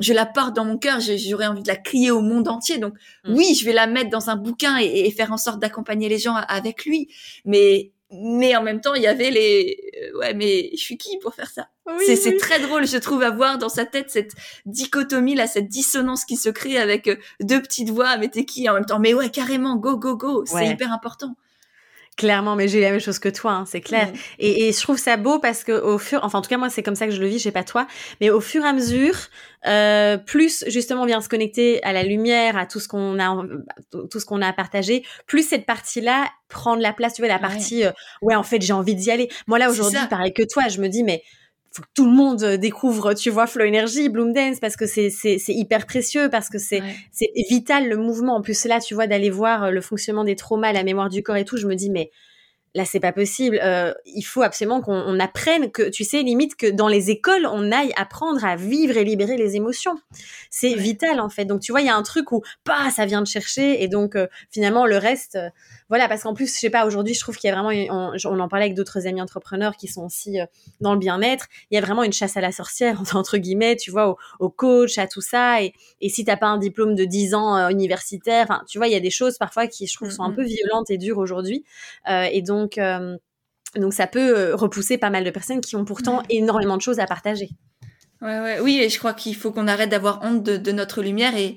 [0.00, 2.78] je la porte dans mon cœur, j'aurais envie de la crier au monde entier.
[2.78, 2.94] Donc
[3.24, 3.34] mm.
[3.34, 6.18] oui, je vais la mettre dans un bouquin et, et faire en sorte d'accompagner les
[6.18, 7.08] gens avec lui.
[7.44, 11.18] Mais mais en même temps, il y avait les euh, ouais, mais je suis qui
[11.18, 11.68] pour faire ça?
[12.04, 14.32] C'est très drôle, je trouve, à voir dans sa tête cette
[14.66, 18.16] dichotomie là, cette dissonance qui se crée avec euh, deux petites voix.
[18.16, 18.98] Mais t'es qui en même temps?
[18.98, 21.36] Mais ouais, carrément, go go go, c'est hyper important.
[22.20, 24.12] Clairement, mais j'ai la même chose que toi, hein, c'est clair.
[24.38, 26.68] Et, et, je trouve ça beau parce que au fur, enfin en tout cas moi
[26.68, 27.86] c'est comme ça que je le vis, je sais pas toi,
[28.20, 29.16] mais au fur et à mesure,
[29.66, 33.42] euh, plus justement on vient se connecter à la lumière, à tout ce qu'on a,
[34.10, 37.14] tout ce qu'on a à partager, plus cette partie-là prend de la place.
[37.14, 39.30] Tu vois la partie, euh, ouais en fait j'ai envie d'y aller.
[39.46, 41.22] Moi là aujourd'hui, pareil que toi, je me dis mais
[41.72, 44.86] faut que tout le monde euh, découvre, tu vois, Flow Energy, Bloom Dance, parce que
[44.86, 48.36] c'est c'est hyper précieux, parce que c'est c'est vital le mouvement.
[48.36, 51.22] En plus là, tu vois, d'aller voir euh, le fonctionnement des traumas, la mémoire du
[51.22, 52.10] corps et tout, je me dis mais
[52.74, 53.58] là c'est pas possible.
[53.62, 57.72] Euh, il faut absolument qu'on apprenne que, tu sais, limite que dans les écoles on
[57.72, 59.96] aille apprendre à vivre et libérer les émotions.
[60.50, 61.44] C'est vital en fait.
[61.44, 63.88] Donc tu vois, il y a un truc où pas ça vient de chercher et
[63.88, 65.50] donc euh, finalement le reste, euh,
[65.90, 68.16] voilà, parce qu'en plus je sais pas aujourd'hui, je trouve qu'il y a vraiment, on,
[68.24, 70.38] on, en parlait avec d'autres amis entrepreneurs qui sont aussi
[70.80, 71.46] dans le bien-être.
[71.70, 74.48] Il y a vraiment une chasse à la sorcière entre guillemets, tu vois, au, au
[74.48, 75.62] coach, à tout ça.
[75.62, 78.92] Et, et si t'as pas un diplôme de 10 ans universitaire, enfin tu vois, il
[78.92, 80.36] y a des choses parfois qui je trouve sont un mm.
[80.36, 81.64] peu violentes et dures aujourd'hui.
[82.06, 83.16] et donc donc, euh,
[83.76, 87.00] donc ça peut euh, repousser pas mal de personnes qui ont pourtant énormément de choses
[87.00, 87.50] à partager.
[88.20, 91.56] Ouais, oui, et je crois qu'il faut qu'on arrête d'avoir honte de, notre lumière et,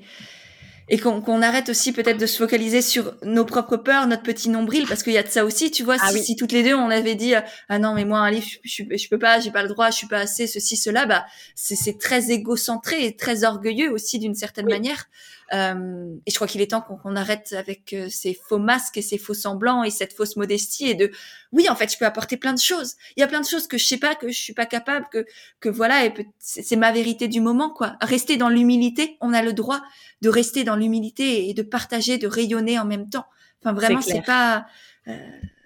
[0.88, 4.86] et qu'on arrête aussi peut-être de se focaliser sur nos propres peurs, notre petit nombril,
[4.86, 5.96] parce qu'il y a de ça aussi, tu vois.
[6.00, 7.34] Ah si, toutes les deux on avait dit
[7.68, 9.96] ah non mais moi un livre je, je, peux pas, j'ai pas le droit, je
[9.96, 14.66] suis pas assez, ceci cela, bah c'est très égocentré et très orgueilleux aussi d'une certaine
[14.68, 15.06] manière.
[15.52, 19.02] Euh, et je crois qu'il est temps qu'on arrête avec euh, ces faux masques et
[19.02, 21.10] ces faux semblants et cette fausse modestie et de
[21.52, 22.94] oui en fait je peux apporter plein de choses.
[23.16, 25.06] Il y a plein de choses que je sais pas que je suis pas capable
[25.12, 25.26] que
[25.60, 27.96] que voilà et c'est ma vérité du moment quoi.
[28.00, 29.82] Rester dans l'humilité, on a le droit
[30.22, 33.26] de rester dans l'humilité et de partager, de rayonner en même temps.
[33.62, 34.66] Enfin vraiment c'est pas
[35.08, 35.12] euh,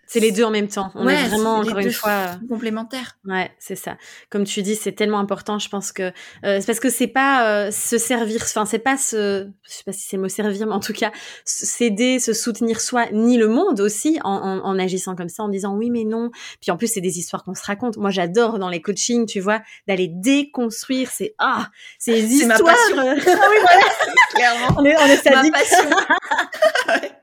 [0.08, 0.90] c'est les deux en même temps.
[0.94, 3.18] On est vraiment encore une fois complémentaires.
[3.26, 3.98] Ouais, c'est ça.
[4.30, 5.58] Comme tu dis, c'est tellement important.
[5.58, 6.04] Je pense que
[6.44, 8.40] euh, c'est parce que c'est pas euh, se servir.
[8.42, 9.46] Enfin, c'est pas se.
[9.64, 11.12] Je sais pas si c'est me servir, mais en tout cas,
[11.44, 15.48] s'aider, se soutenir soi, ni le monde aussi, en, en, en, agissant comme ça, en
[15.50, 16.30] disant oui mais non.
[16.62, 17.98] Puis en plus, c'est des histoires qu'on se raconte.
[17.98, 21.10] Moi, j'adore dans les coachings, tu vois, d'aller déconstruire.
[21.12, 21.68] C'est ah,
[21.98, 22.60] c'est des histoires.
[22.60, 23.14] Ma passion.
[23.14, 23.86] oui, voilà.
[24.34, 24.76] Clairement.
[24.78, 27.10] On est, on est Ma passion.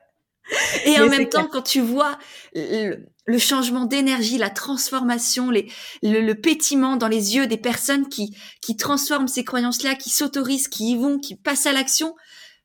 [0.84, 2.18] Et en même temps, quand tu vois
[2.54, 5.70] le, changement d'énergie, la transformation, les,
[6.02, 10.92] le, pétiment dans les yeux des personnes qui, qui transforment ces croyances-là, qui s'autorisent, qui
[10.92, 12.14] y vont, qui passent à l'action.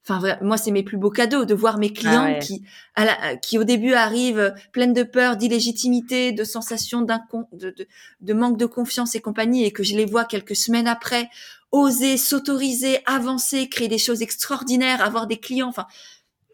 [0.03, 2.63] Enfin, moi, c'est mes plus beaux cadeaux de voir mes clients ah qui,
[2.95, 7.13] à la, qui au début arrivent pleines de peur, d'illégitimité, de sensation de,
[7.53, 7.87] de,
[8.21, 11.29] de manque de confiance et compagnie, et que je les vois quelques semaines après
[11.71, 15.69] oser, s'autoriser, avancer, créer des choses extraordinaires, avoir des clients.
[15.69, 15.85] Enfin,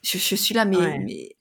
[0.08, 1.38] je, je suis là, mais, mais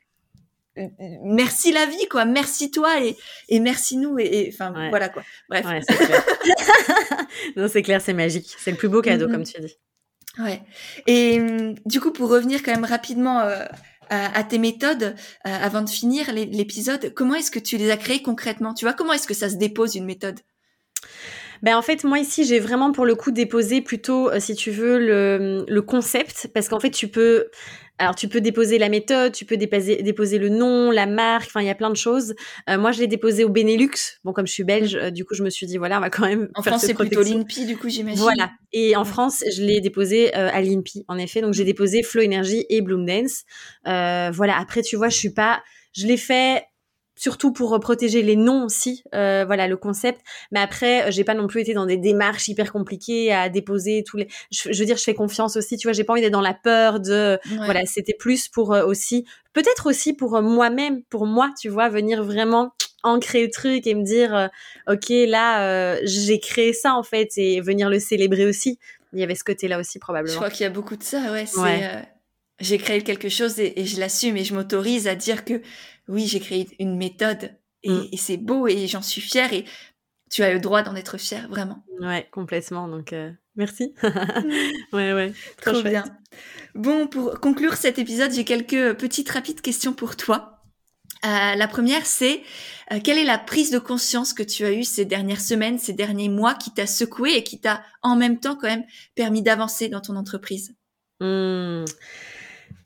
[0.78, 0.88] euh,
[1.22, 2.24] merci la vie quoi.
[2.24, 3.16] Merci toi et,
[3.48, 5.22] et merci nous et enfin voilà quoi.
[5.48, 5.64] Bref.
[5.66, 5.80] Ouais,
[7.56, 8.54] non c'est clair c'est magique.
[8.58, 9.32] C'est le plus beau cadeau mm-hmm.
[9.32, 9.76] comme tu dis.
[10.38, 10.60] Ouais.
[11.06, 13.64] Et hum, du coup pour revenir quand même rapidement euh,
[14.10, 15.02] à, tes méthodes
[15.46, 18.74] euh, avant de finir l'épisode comment est-ce que tu les as créées concrètement?
[18.74, 20.38] Tu vois comment est-ce que ça se dépose une méthode?
[21.62, 24.98] Ben en fait, moi ici, j'ai vraiment pour le coup déposé plutôt, si tu veux,
[24.98, 27.48] le, le concept, parce qu'en fait, tu peux
[27.98, 31.60] alors tu peux déposer la méthode, tu peux déposer, déposer le nom, la marque, enfin
[31.60, 32.34] il y a plein de choses.
[32.68, 34.18] Euh, moi je l'ai déposé au Benelux.
[34.24, 36.10] Bon comme je suis belge, euh, du coup je me suis dit voilà on va
[36.10, 36.48] quand même.
[36.54, 38.20] En France c'est plutôt l'INPI du coup j'imagine.
[38.20, 38.50] Voilà.
[38.72, 41.40] Et en France je l'ai déposé euh, à l'INPI en effet.
[41.40, 43.44] Donc j'ai déposé Flow Energy et Bloom Dance.
[43.84, 46.64] voilà après tu vois je suis pas, je l'ai fait
[47.16, 50.20] surtout pour euh, protéger les noms aussi, euh, voilà le concept.
[50.52, 54.04] Mais après, euh, j'ai pas non plus été dans des démarches hyper compliquées à déposer
[54.06, 54.28] tous les.
[54.52, 55.76] Je, veux dire, je fais confiance aussi.
[55.76, 57.38] Tu vois, j'ai pas envie d'être dans la peur de.
[57.64, 62.72] Voilà, c'était plus pour aussi, peut-être aussi pour moi-même, pour moi, tu vois, venir vraiment
[63.02, 64.50] ancrer le truc et me dire,
[64.88, 68.78] ok, là, j'ai créé ça en fait et venir le célébrer aussi.
[69.12, 70.32] Il y avait ce côté-là aussi probablement.
[70.32, 71.46] Je crois qu'il y a beaucoup de ça, ouais.
[71.46, 72.06] C'est
[72.60, 75.60] j'ai créé quelque chose et, je l'assume et je m'autorise à dire que
[76.08, 77.52] oui, j'ai créé une méthode
[77.82, 78.08] et, mm.
[78.16, 79.64] c'est beau et j'en suis fière et
[80.30, 81.84] tu as le droit d'en être fière, vraiment.
[82.00, 82.88] Ouais, complètement.
[82.88, 83.94] Donc, euh, merci.
[84.92, 85.32] ouais, ouais.
[85.62, 86.04] Trop, bien.
[86.74, 90.62] Bon, pour conclure cet épisode, j'ai quelques petites rapides questions pour toi.
[91.24, 92.42] Euh, la première, c'est
[92.92, 95.92] euh, quelle est la prise de conscience que tu as eue ces dernières semaines, ces
[95.92, 98.84] derniers mois, qui t'a secoué et qui t'a en même temps quand même
[99.14, 100.74] permis d'avancer dans ton entreprise?
[101.20, 101.84] Mmh.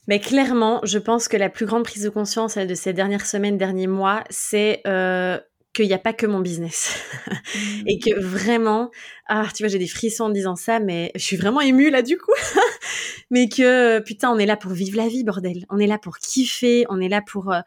[0.08, 3.58] Mais clairement, je pense que la plus grande prise de conscience de ces dernières semaines,
[3.58, 5.38] derniers mois, c'est euh,
[5.72, 6.98] qu'il n'y a pas que mon business.
[7.86, 8.90] et que vraiment,
[9.28, 12.02] ah, tu vois, j'ai des frissons en disant ça, mais je suis vraiment émue là
[12.02, 12.32] du coup.
[13.30, 15.64] mais que, putain, on est là pour vivre la vie, bordel.
[15.70, 17.52] On est là pour kiffer, on est là pour...
[17.52, 17.60] Euh,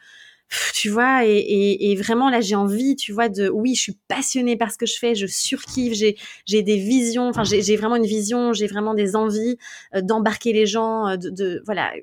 [0.73, 4.71] tu vois, et, vraiment là j'ai envie, tu vois, de oui, je suis passionnée par
[4.71, 6.15] ce que je fais, je surkiffe, j'ai
[6.45, 9.57] j'ai des visions, enfin j'ai vraiment une vision, j'ai vraiment des envies
[9.95, 11.93] euh, d'embarquer les gens, euh, de, de, voilà,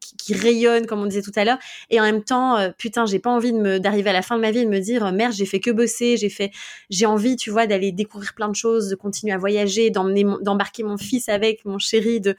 [0.00, 1.58] qui, rayonne, comme on disait tout à l'heure.
[1.90, 4.36] Et en même temps, euh, putain, j'ai pas envie de me d'arriver à la fin
[4.36, 6.50] de ma vie et de me dire euh, merde, j'ai fait que bosser, j'ai fait,
[6.88, 10.82] j'ai envie, tu vois, d'aller découvrir plein de choses, de continuer à voyager, d'emmener, d'embarquer
[10.82, 12.36] mon fils avec mon chéri, de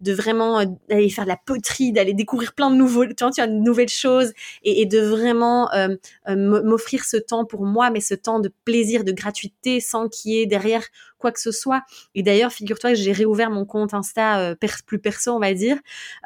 [0.00, 3.30] de vraiment euh, d'aller faire de la poterie, d'aller découvrir plein de nouveaux, tu vois,
[3.30, 5.68] tu vois, de nouvelles choses et, et de vraiment
[6.26, 10.40] m'offrir ce temps pour moi, mais ce temps de plaisir, de gratuité, sans qu'il y
[10.40, 10.82] ait derrière
[11.24, 11.80] quoi que ce soit.
[12.14, 14.54] Et d'ailleurs, figure-toi que j'ai réouvert mon compte Insta euh,
[14.84, 15.78] plus perso, on va dire,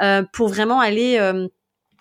[0.03, 1.47] euh, pour vraiment aller euh,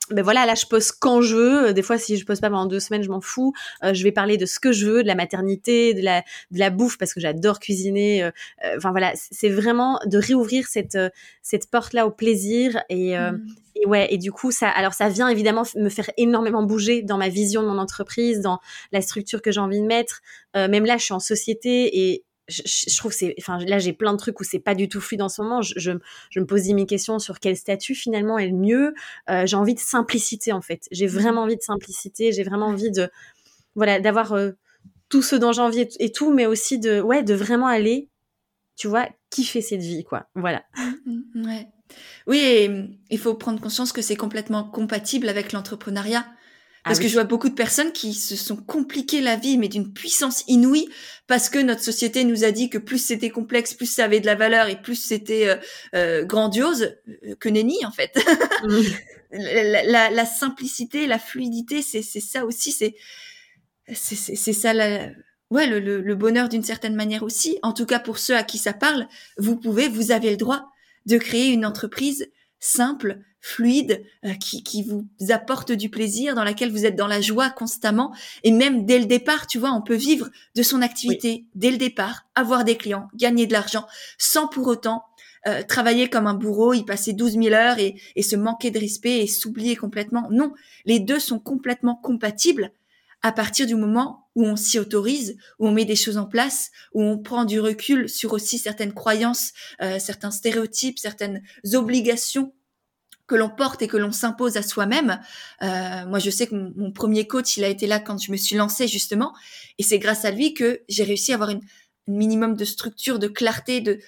[0.09, 1.73] ben voilà, là je pose quand je veux.
[1.73, 3.53] Des fois, si je pose pas pendant deux semaines, je m'en fous.
[3.83, 6.21] je vais parler de ce que je veux, de la maternité, de la
[6.51, 8.31] de la bouffe parce que j'adore cuisiner.
[8.77, 10.97] Enfin voilà, c'est vraiment de réouvrir cette
[11.41, 13.47] cette porte là au plaisir et, mmh.
[13.75, 14.07] et ouais.
[14.09, 17.61] Et du coup, ça alors ça vient évidemment me faire énormément bouger dans ma vision
[17.61, 18.59] de mon entreprise, dans
[18.93, 20.21] la structure que j'ai envie de mettre.
[20.55, 24.13] même là, je suis en société et je, je, trouve c'est enfin là j'ai plein
[24.13, 25.61] de trucs où c'est pas du tout fluide en ce moment.
[25.61, 25.91] Je, je,
[26.29, 28.93] je me pose mes questions sur quel statut finalement est le mieux.
[29.29, 30.87] Euh, j'ai envie de simplicité en fait.
[30.91, 31.11] J'ai mmh.
[31.11, 32.31] vraiment envie de simplicité.
[32.31, 33.09] J'ai vraiment envie de
[33.75, 34.51] voilà d'avoir euh,
[35.09, 38.09] tout ce dont j'ai envie et, tout mais aussi de ouais de vraiment aller
[38.75, 40.27] tu vois kiffer cette vie quoi.
[40.35, 40.63] Voilà.
[41.05, 41.67] Mmh, mmh, ouais.
[42.27, 42.71] Oui et
[43.09, 46.25] il faut prendre conscience que c'est complètement compatible avec l'entrepreneuriat
[46.87, 49.67] ah parce que je vois beaucoup de personnes qui se sont compliquées la vie, mais
[49.67, 50.87] d'une puissance inouïe,
[51.27, 54.25] parce que notre société nous a dit que plus c'était complexe, plus ça avait de
[54.25, 55.55] la valeur et plus c'était euh,
[55.95, 58.17] euh grandiose, euh, que nenni en fait.
[58.63, 58.81] Mmh.
[59.31, 62.95] la, la, simplicité, la fluidité, c'est ça aussi, c'est
[63.93, 65.09] c'est ça la,
[65.51, 67.59] ouais, le, le, le bonheur d'une certaine manière aussi.
[67.61, 69.07] En tout cas pour ceux à qui ça parle,
[69.37, 70.69] vous pouvez, vous avez le droit
[71.05, 72.29] de créer une entreprise
[72.59, 77.21] simple, fluide, euh, qui, qui vous apporte du plaisir, dans laquelle vous êtes dans la
[77.21, 78.13] joie constamment.
[78.43, 81.77] Et même dès le départ, tu vois, on peut vivre de son activité dès le
[81.77, 83.85] départ, avoir des clients, gagner de l'argent,
[84.17, 85.03] sans pour autant
[85.47, 88.79] euh, travailler comme un bourreau, y passer 12 000 heures et, et se manquer de
[88.79, 90.27] respect et s'oublier complètement.
[90.31, 90.53] Non,
[90.85, 92.71] les deux sont complètement compatibles
[93.21, 96.69] à partir du moment où on s'y autorise, où on met des choses en place,
[96.93, 99.51] où on prend du recul sur aussi certaines croyances,
[99.81, 101.41] euh, certains stéréotypes, certaines
[101.73, 102.53] obligations
[103.25, 105.19] que l'on porte et que l'on s'impose à soi-même.
[105.61, 108.37] Euh, moi, je sais que mon, premier coach, il a été là quand je me
[108.37, 109.33] suis lancée justement,
[109.77, 111.61] et c'est grâce à lui que j'ai réussi à avoir une,
[112.07, 113.99] un minimum de structure, de clarté, de,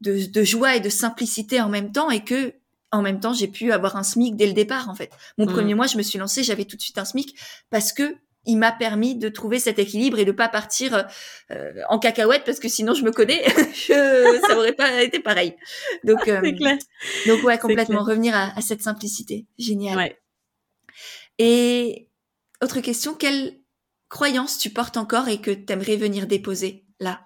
[0.00, 2.54] de, de joie et de simplicité en même temps, et que
[2.90, 5.10] en même temps, j'ai pu avoir un SMIC dès le départ, en fait.
[5.36, 5.52] Mon mmh.
[5.52, 7.36] premier mois, je me suis lancée, j'avais tout de suite un SMIC
[7.70, 8.16] parce que
[8.46, 11.06] il m'a permis de trouver cet équilibre et de pas partir
[11.50, 13.44] euh, en cacahuète parce que sinon je me connais,
[14.48, 15.54] ça aurait pas été pareil.
[16.04, 16.40] Donc, euh,
[17.26, 20.16] donc ouais, complètement revenir à, cette simplicité, génial.
[21.38, 22.08] Et
[22.62, 23.58] autre question, quelle
[24.08, 27.20] croyance tu portes encore et que tu aimerais venir déposer là,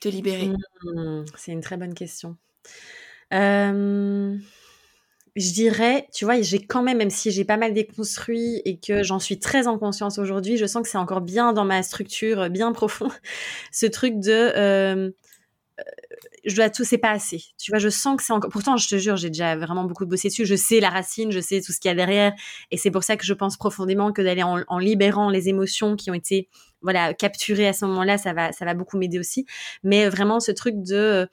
[0.00, 0.48] te libérer?
[0.82, 2.36] Mmh, C'est une très bonne question.
[3.32, 4.36] Euh
[5.36, 9.02] je dirais, tu vois, j'ai quand même, même si j'ai pas mal déconstruit et que
[9.02, 12.50] j'en suis très en conscience aujourd'hui, je sens que c'est encore bien dans ma structure,
[12.50, 13.08] bien profond,
[13.72, 15.10] ce truc de, euh,
[16.44, 17.42] je dois tout, c'est pas assez.
[17.58, 18.50] Tu vois, je sens que c'est encore.
[18.50, 20.46] Pourtant, je te jure, j'ai déjà vraiment beaucoup bossé dessus.
[20.46, 22.32] Je sais la racine, je sais tout ce qu'il y a derrière,
[22.70, 25.96] et c'est pour ça que je pense profondément que d'aller en, en, libérant les émotions
[25.96, 26.48] qui ont été
[26.80, 29.46] voilà capturées à ce moment-là, ça va, ça va beaucoup m'aider aussi.
[29.82, 31.28] Mais vraiment, ce truc de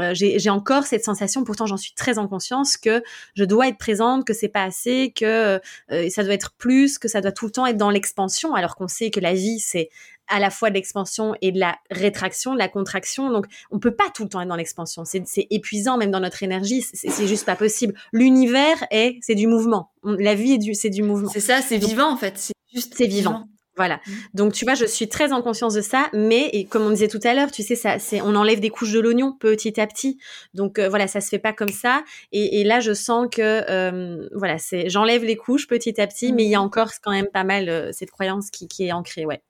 [0.00, 3.02] euh, j'ai encore cette sensation, pourtant j'en suis très en conscience, que
[3.34, 7.08] je dois être présente, que c'est pas assez, que euh, ça doit être plus, que
[7.08, 9.88] ça doit tout le temps être dans l'expansion, alors qu'on sait que la vie c'est
[10.28, 13.30] à la fois de l'expansion et de la rétraction, de la contraction.
[13.30, 15.04] Donc, on peut pas tout le temps être dans l'expansion.
[15.04, 16.82] C'est épuisant, même dans notre énergie.
[16.82, 17.94] C'est juste pas possible.
[18.12, 19.92] L'univers est, c'est du mouvement.
[20.04, 21.30] La vie est du, c'est du mouvement.
[21.32, 22.34] C'est ça, c'est vivant en fait.
[22.38, 22.94] C'est juste.
[22.96, 23.46] C'est vivant.
[23.76, 24.00] Voilà.
[24.06, 24.12] Mmh.
[24.34, 27.08] Donc tu vois, je suis très en conscience de ça, mais et comme on disait
[27.08, 29.86] tout à l'heure, tu sais, ça, c'est, on enlève des couches de l'oignon petit à
[29.86, 30.18] petit.
[30.54, 32.02] Donc euh, voilà, ça se fait pas comme ça.
[32.32, 36.32] Et, et là, je sens que euh, voilà, c'est, j'enlève les couches petit à petit,
[36.32, 36.62] mais il y a mmh.
[36.62, 39.42] encore quand même pas mal euh, cette croyance qui, qui est ancrée, ouais.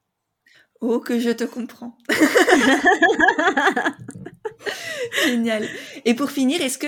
[0.80, 1.96] Oh, que je te comprends.
[5.24, 5.66] Génial.
[6.04, 6.86] Et pour finir, est-ce que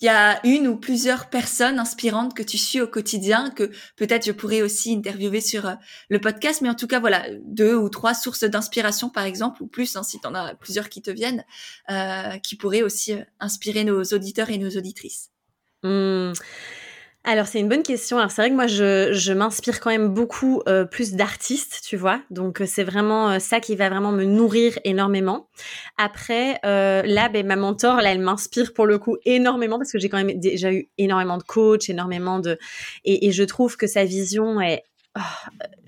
[0.00, 4.24] il y a une ou plusieurs personnes inspirantes que tu suis au quotidien, que peut-être
[4.24, 5.74] je pourrais aussi interviewer sur euh,
[6.08, 9.66] le podcast, mais en tout cas, voilà, deux ou trois sources d'inspiration, par exemple, ou
[9.66, 11.44] plus, hein, si tu en as plusieurs qui te viennent,
[11.90, 15.30] euh, qui pourraient aussi euh, inspirer nos auditeurs et nos auditrices.
[15.82, 16.32] Mmh
[17.28, 18.16] alors c'est une bonne question.
[18.16, 21.96] Alors c'est vrai que moi je, je m'inspire quand même beaucoup euh, plus d'artistes, tu
[21.96, 22.22] vois.
[22.30, 25.48] Donc euh, c'est vraiment euh, ça qui va vraiment me nourrir énormément.
[25.98, 30.08] Après là, ben, ma mentor, là, elle m'inspire pour le coup énormément parce que j'ai
[30.08, 32.58] quand même déjà eu énormément de coachs, énormément de
[33.04, 34.84] et, et je trouve que sa vision est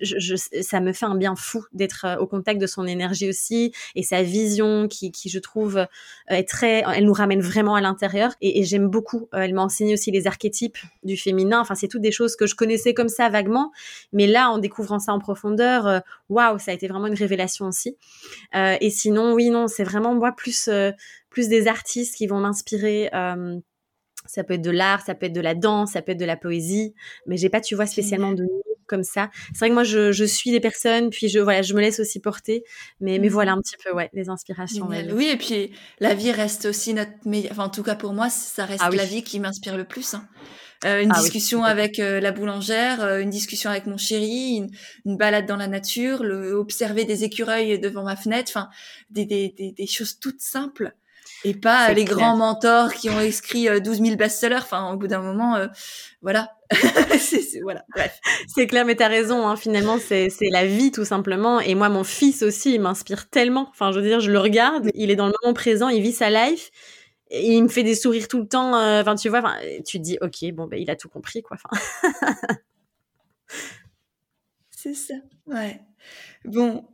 [0.00, 3.72] Je, ça me fait un bien fou d'être euh, au contact de son énergie aussi
[3.94, 5.86] et sa vision qui, qui je trouve euh,
[6.28, 9.28] est très, elle nous ramène vraiment à l'intérieur et, j'aime beaucoup.
[9.34, 11.60] Euh, elle m'a enseigné aussi les archétypes du féminin.
[11.60, 13.72] Enfin, c'est toutes des choses que je connaissais comme ça vaguement,
[14.12, 17.96] mais là, en découvrant ça en profondeur, waouh, ça a été vraiment une révélation aussi.
[18.54, 20.70] et sinon, oui, non, c'est vraiment moi plus
[21.30, 23.10] plus des artistes qui vont m'inspirer.
[24.26, 26.24] ça peut être de l'art, ça peut être de la danse, ça peut être de
[26.24, 26.94] la poésie,
[27.26, 28.46] mais j'ai pas, tu vois, spécialement de
[28.90, 29.30] comme ça.
[29.52, 32.20] C'est vrai que moi, je, suis des personnes, puis je, voilà, je me laisse aussi
[32.20, 32.64] porter.
[33.00, 33.32] Mais, mais mmh.
[33.32, 34.88] voilà un petit peu, ouais, les inspirations.
[35.12, 37.52] Oui, et puis la vie reste aussi notre meilleur.
[37.52, 40.14] Enfin, en tout cas, pour moi, ça reste ah la vie qui m'inspire le plus.
[40.14, 40.28] Hein.
[40.86, 44.66] Euh, une ah discussion avec euh, la boulangère, euh, une discussion avec mon chéri,
[45.04, 48.70] une, balade dans la nature, le, observer des écureuils devant ma fenêtre, enfin
[49.10, 50.94] des, des, des, choses toutes simples
[51.44, 54.56] et pas les grands mentors qui ont écrit 12 000 best-sellers.
[54.56, 55.58] Enfin, au bout d'un moment,
[56.22, 56.50] voilà,
[57.18, 58.20] c'est, voilà, bref.
[58.46, 59.48] C'est clair, mais t'as raison.
[59.48, 61.60] Hein, finalement, c'est, la vie tout simplement.
[61.60, 63.68] Et moi, mon fils aussi, il m'inspire tellement.
[63.70, 66.12] Enfin, je veux dire, je le regarde, il est dans le moment présent, il vit
[66.12, 66.70] sa life.
[67.30, 68.74] Et il me fait des sourires tout le temps.
[68.74, 69.42] Euh, enfin, tu vois,
[69.86, 71.56] tu te dis, ok, bon, ben, il a tout compris, quoi.
[74.70, 75.14] c'est ça.
[75.46, 75.80] Ouais.
[76.44, 76.84] Bon,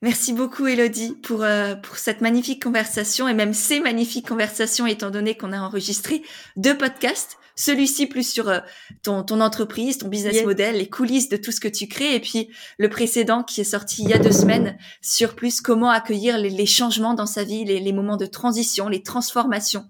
[0.00, 5.10] Merci beaucoup Elodie pour, euh, pour cette magnifique conversation et même ces magnifiques conversations étant
[5.10, 6.22] donné qu'on a enregistré
[6.56, 8.60] deux podcasts celui-ci plus sur euh,
[9.02, 12.20] ton, ton entreprise, ton business model, les coulisses de tout ce que tu crées, et
[12.20, 16.38] puis le précédent qui est sorti il y a deux semaines sur plus comment accueillir
[16.38, 19.86] les, changements dans sa vie, les, moments de transition, les transformations,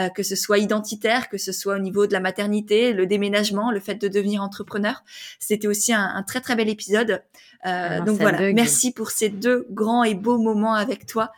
[0.00, 3.70] euh, que ce soit identitaire, que ce soit au niveau de la maternité, le déménagement,
[3.70, 5.04] le fait de devenir entrepreneur.
[5.38, 7.22] C'était aussi un, très très bel épisode.
[7.64, 11.30] Euh, ah donc voilà, merci pour ces deux grands et beaux moments avec toi.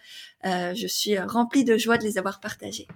[0.45, 2.89] je suis remplie de joie de les avoir partagés.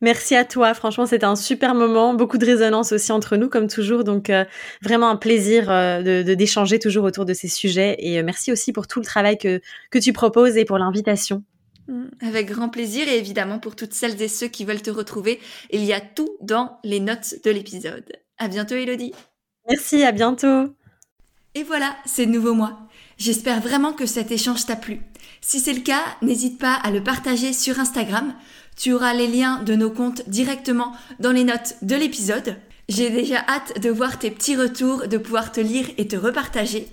[0.00, 0.74] Merci à toi.
[0.74, 2.14] Franchement, c'était un super moment.
[2.14, 4.04] Beaucoup de résonance aussi entre nous, comme toujours.
[4.04, 4.44] Donc, euh,
[4.82, 7.96] vraiment un plaisir euh, de d'échanger toujours autour de ces sujets.
[7.98, 11.42] Et euh, merci aussi pour tout le travail que, que tu proposes et pour l'invitation.
[11.88, 12.04] Mm.
[12.22, 15.40] Avec grand plaisir et évidemment pour toutes celles et ceux qui veulent te retrouver,
[15.70, 18.04] il y a tout dans les notes de l'épisode.
[18.38, 19.12] À bientôt, Elodie.
[19.68, 20.74] Merci, à bientôt.
[21.54, 22.78] Et voilà, c'est de nouveau moi.
[23.16, 25.00] J'espère vraiment que cet échange t'a plu.
[25.40, 28.34] Si c'est le cas, n'hésite pas à le partager sur Instagram
[28.78, 32.56] tu auras les liens de nos comptes directement dans les notes de l'épisode.
[32.88, 36.86] J'ai déjà hâte de voir tes petits retours, de pouvoir te lire et te repartager.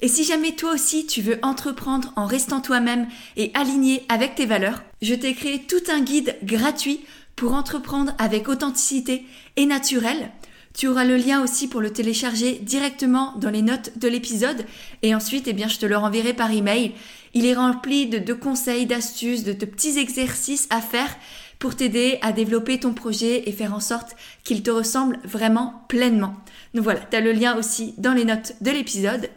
[0.00, 4.46] Et si jamais toi aussi tu veux entreprendre en restant toi-même et aligné avec tes
[4.46, 7.04] valeurs, je t'ai créé tout un guide gratuit
[7.36, 9.26] pour entreprendre avec authenticité
[9.56, 10.30] et naturel.
[10.74, 14.64] Tu auras le lien aussi pour le télécharger directement dans les notes de l'épisode
[15.02, 16.92] et ensuite eh bien je te le renverrai par email
[17.34, 21.14] il est rempli de, conseils, d'astuces, de, petits exercices à faire
[21.58, 26.34] pour t'aider à développer ton projet et faire en sorte qu'il te ressemble vraiment pleinement.
[26.74, 29.28] Donc voilà, tu as le lien aussi dans les notes de l'épisode.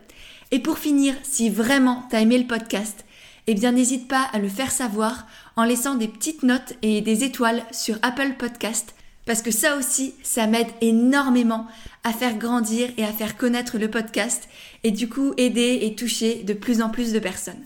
[0.52, 3.06] Et pour finir, si vraiment tu as aimé le podcast,
[3.48, 7.24] eh bien n'hésite pas à le faire savoir en laissant des petites notes et des
[7.24, 8.96] étoiles sur Apple Podcast
[9.26, 11.68] parce que ça aussi, ça m'aide énormément
[12.04, 14.48] à faire grandir et à faire connaître le podcast
[14.84, 17.64] et du coup aider et toucher de plus en plus de personnes.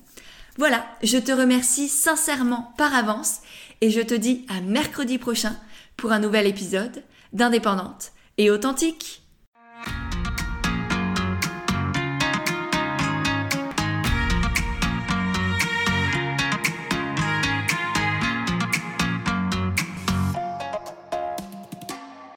[0.58, 3.41] Voilà, je te remercie sincèrement par avance
[3.82, 5.55] et je te dis à mercredi prochain
[5.97, 7.03] pour un nouvel épisode
[7.34, 9.22] d'Indépendante et authentique.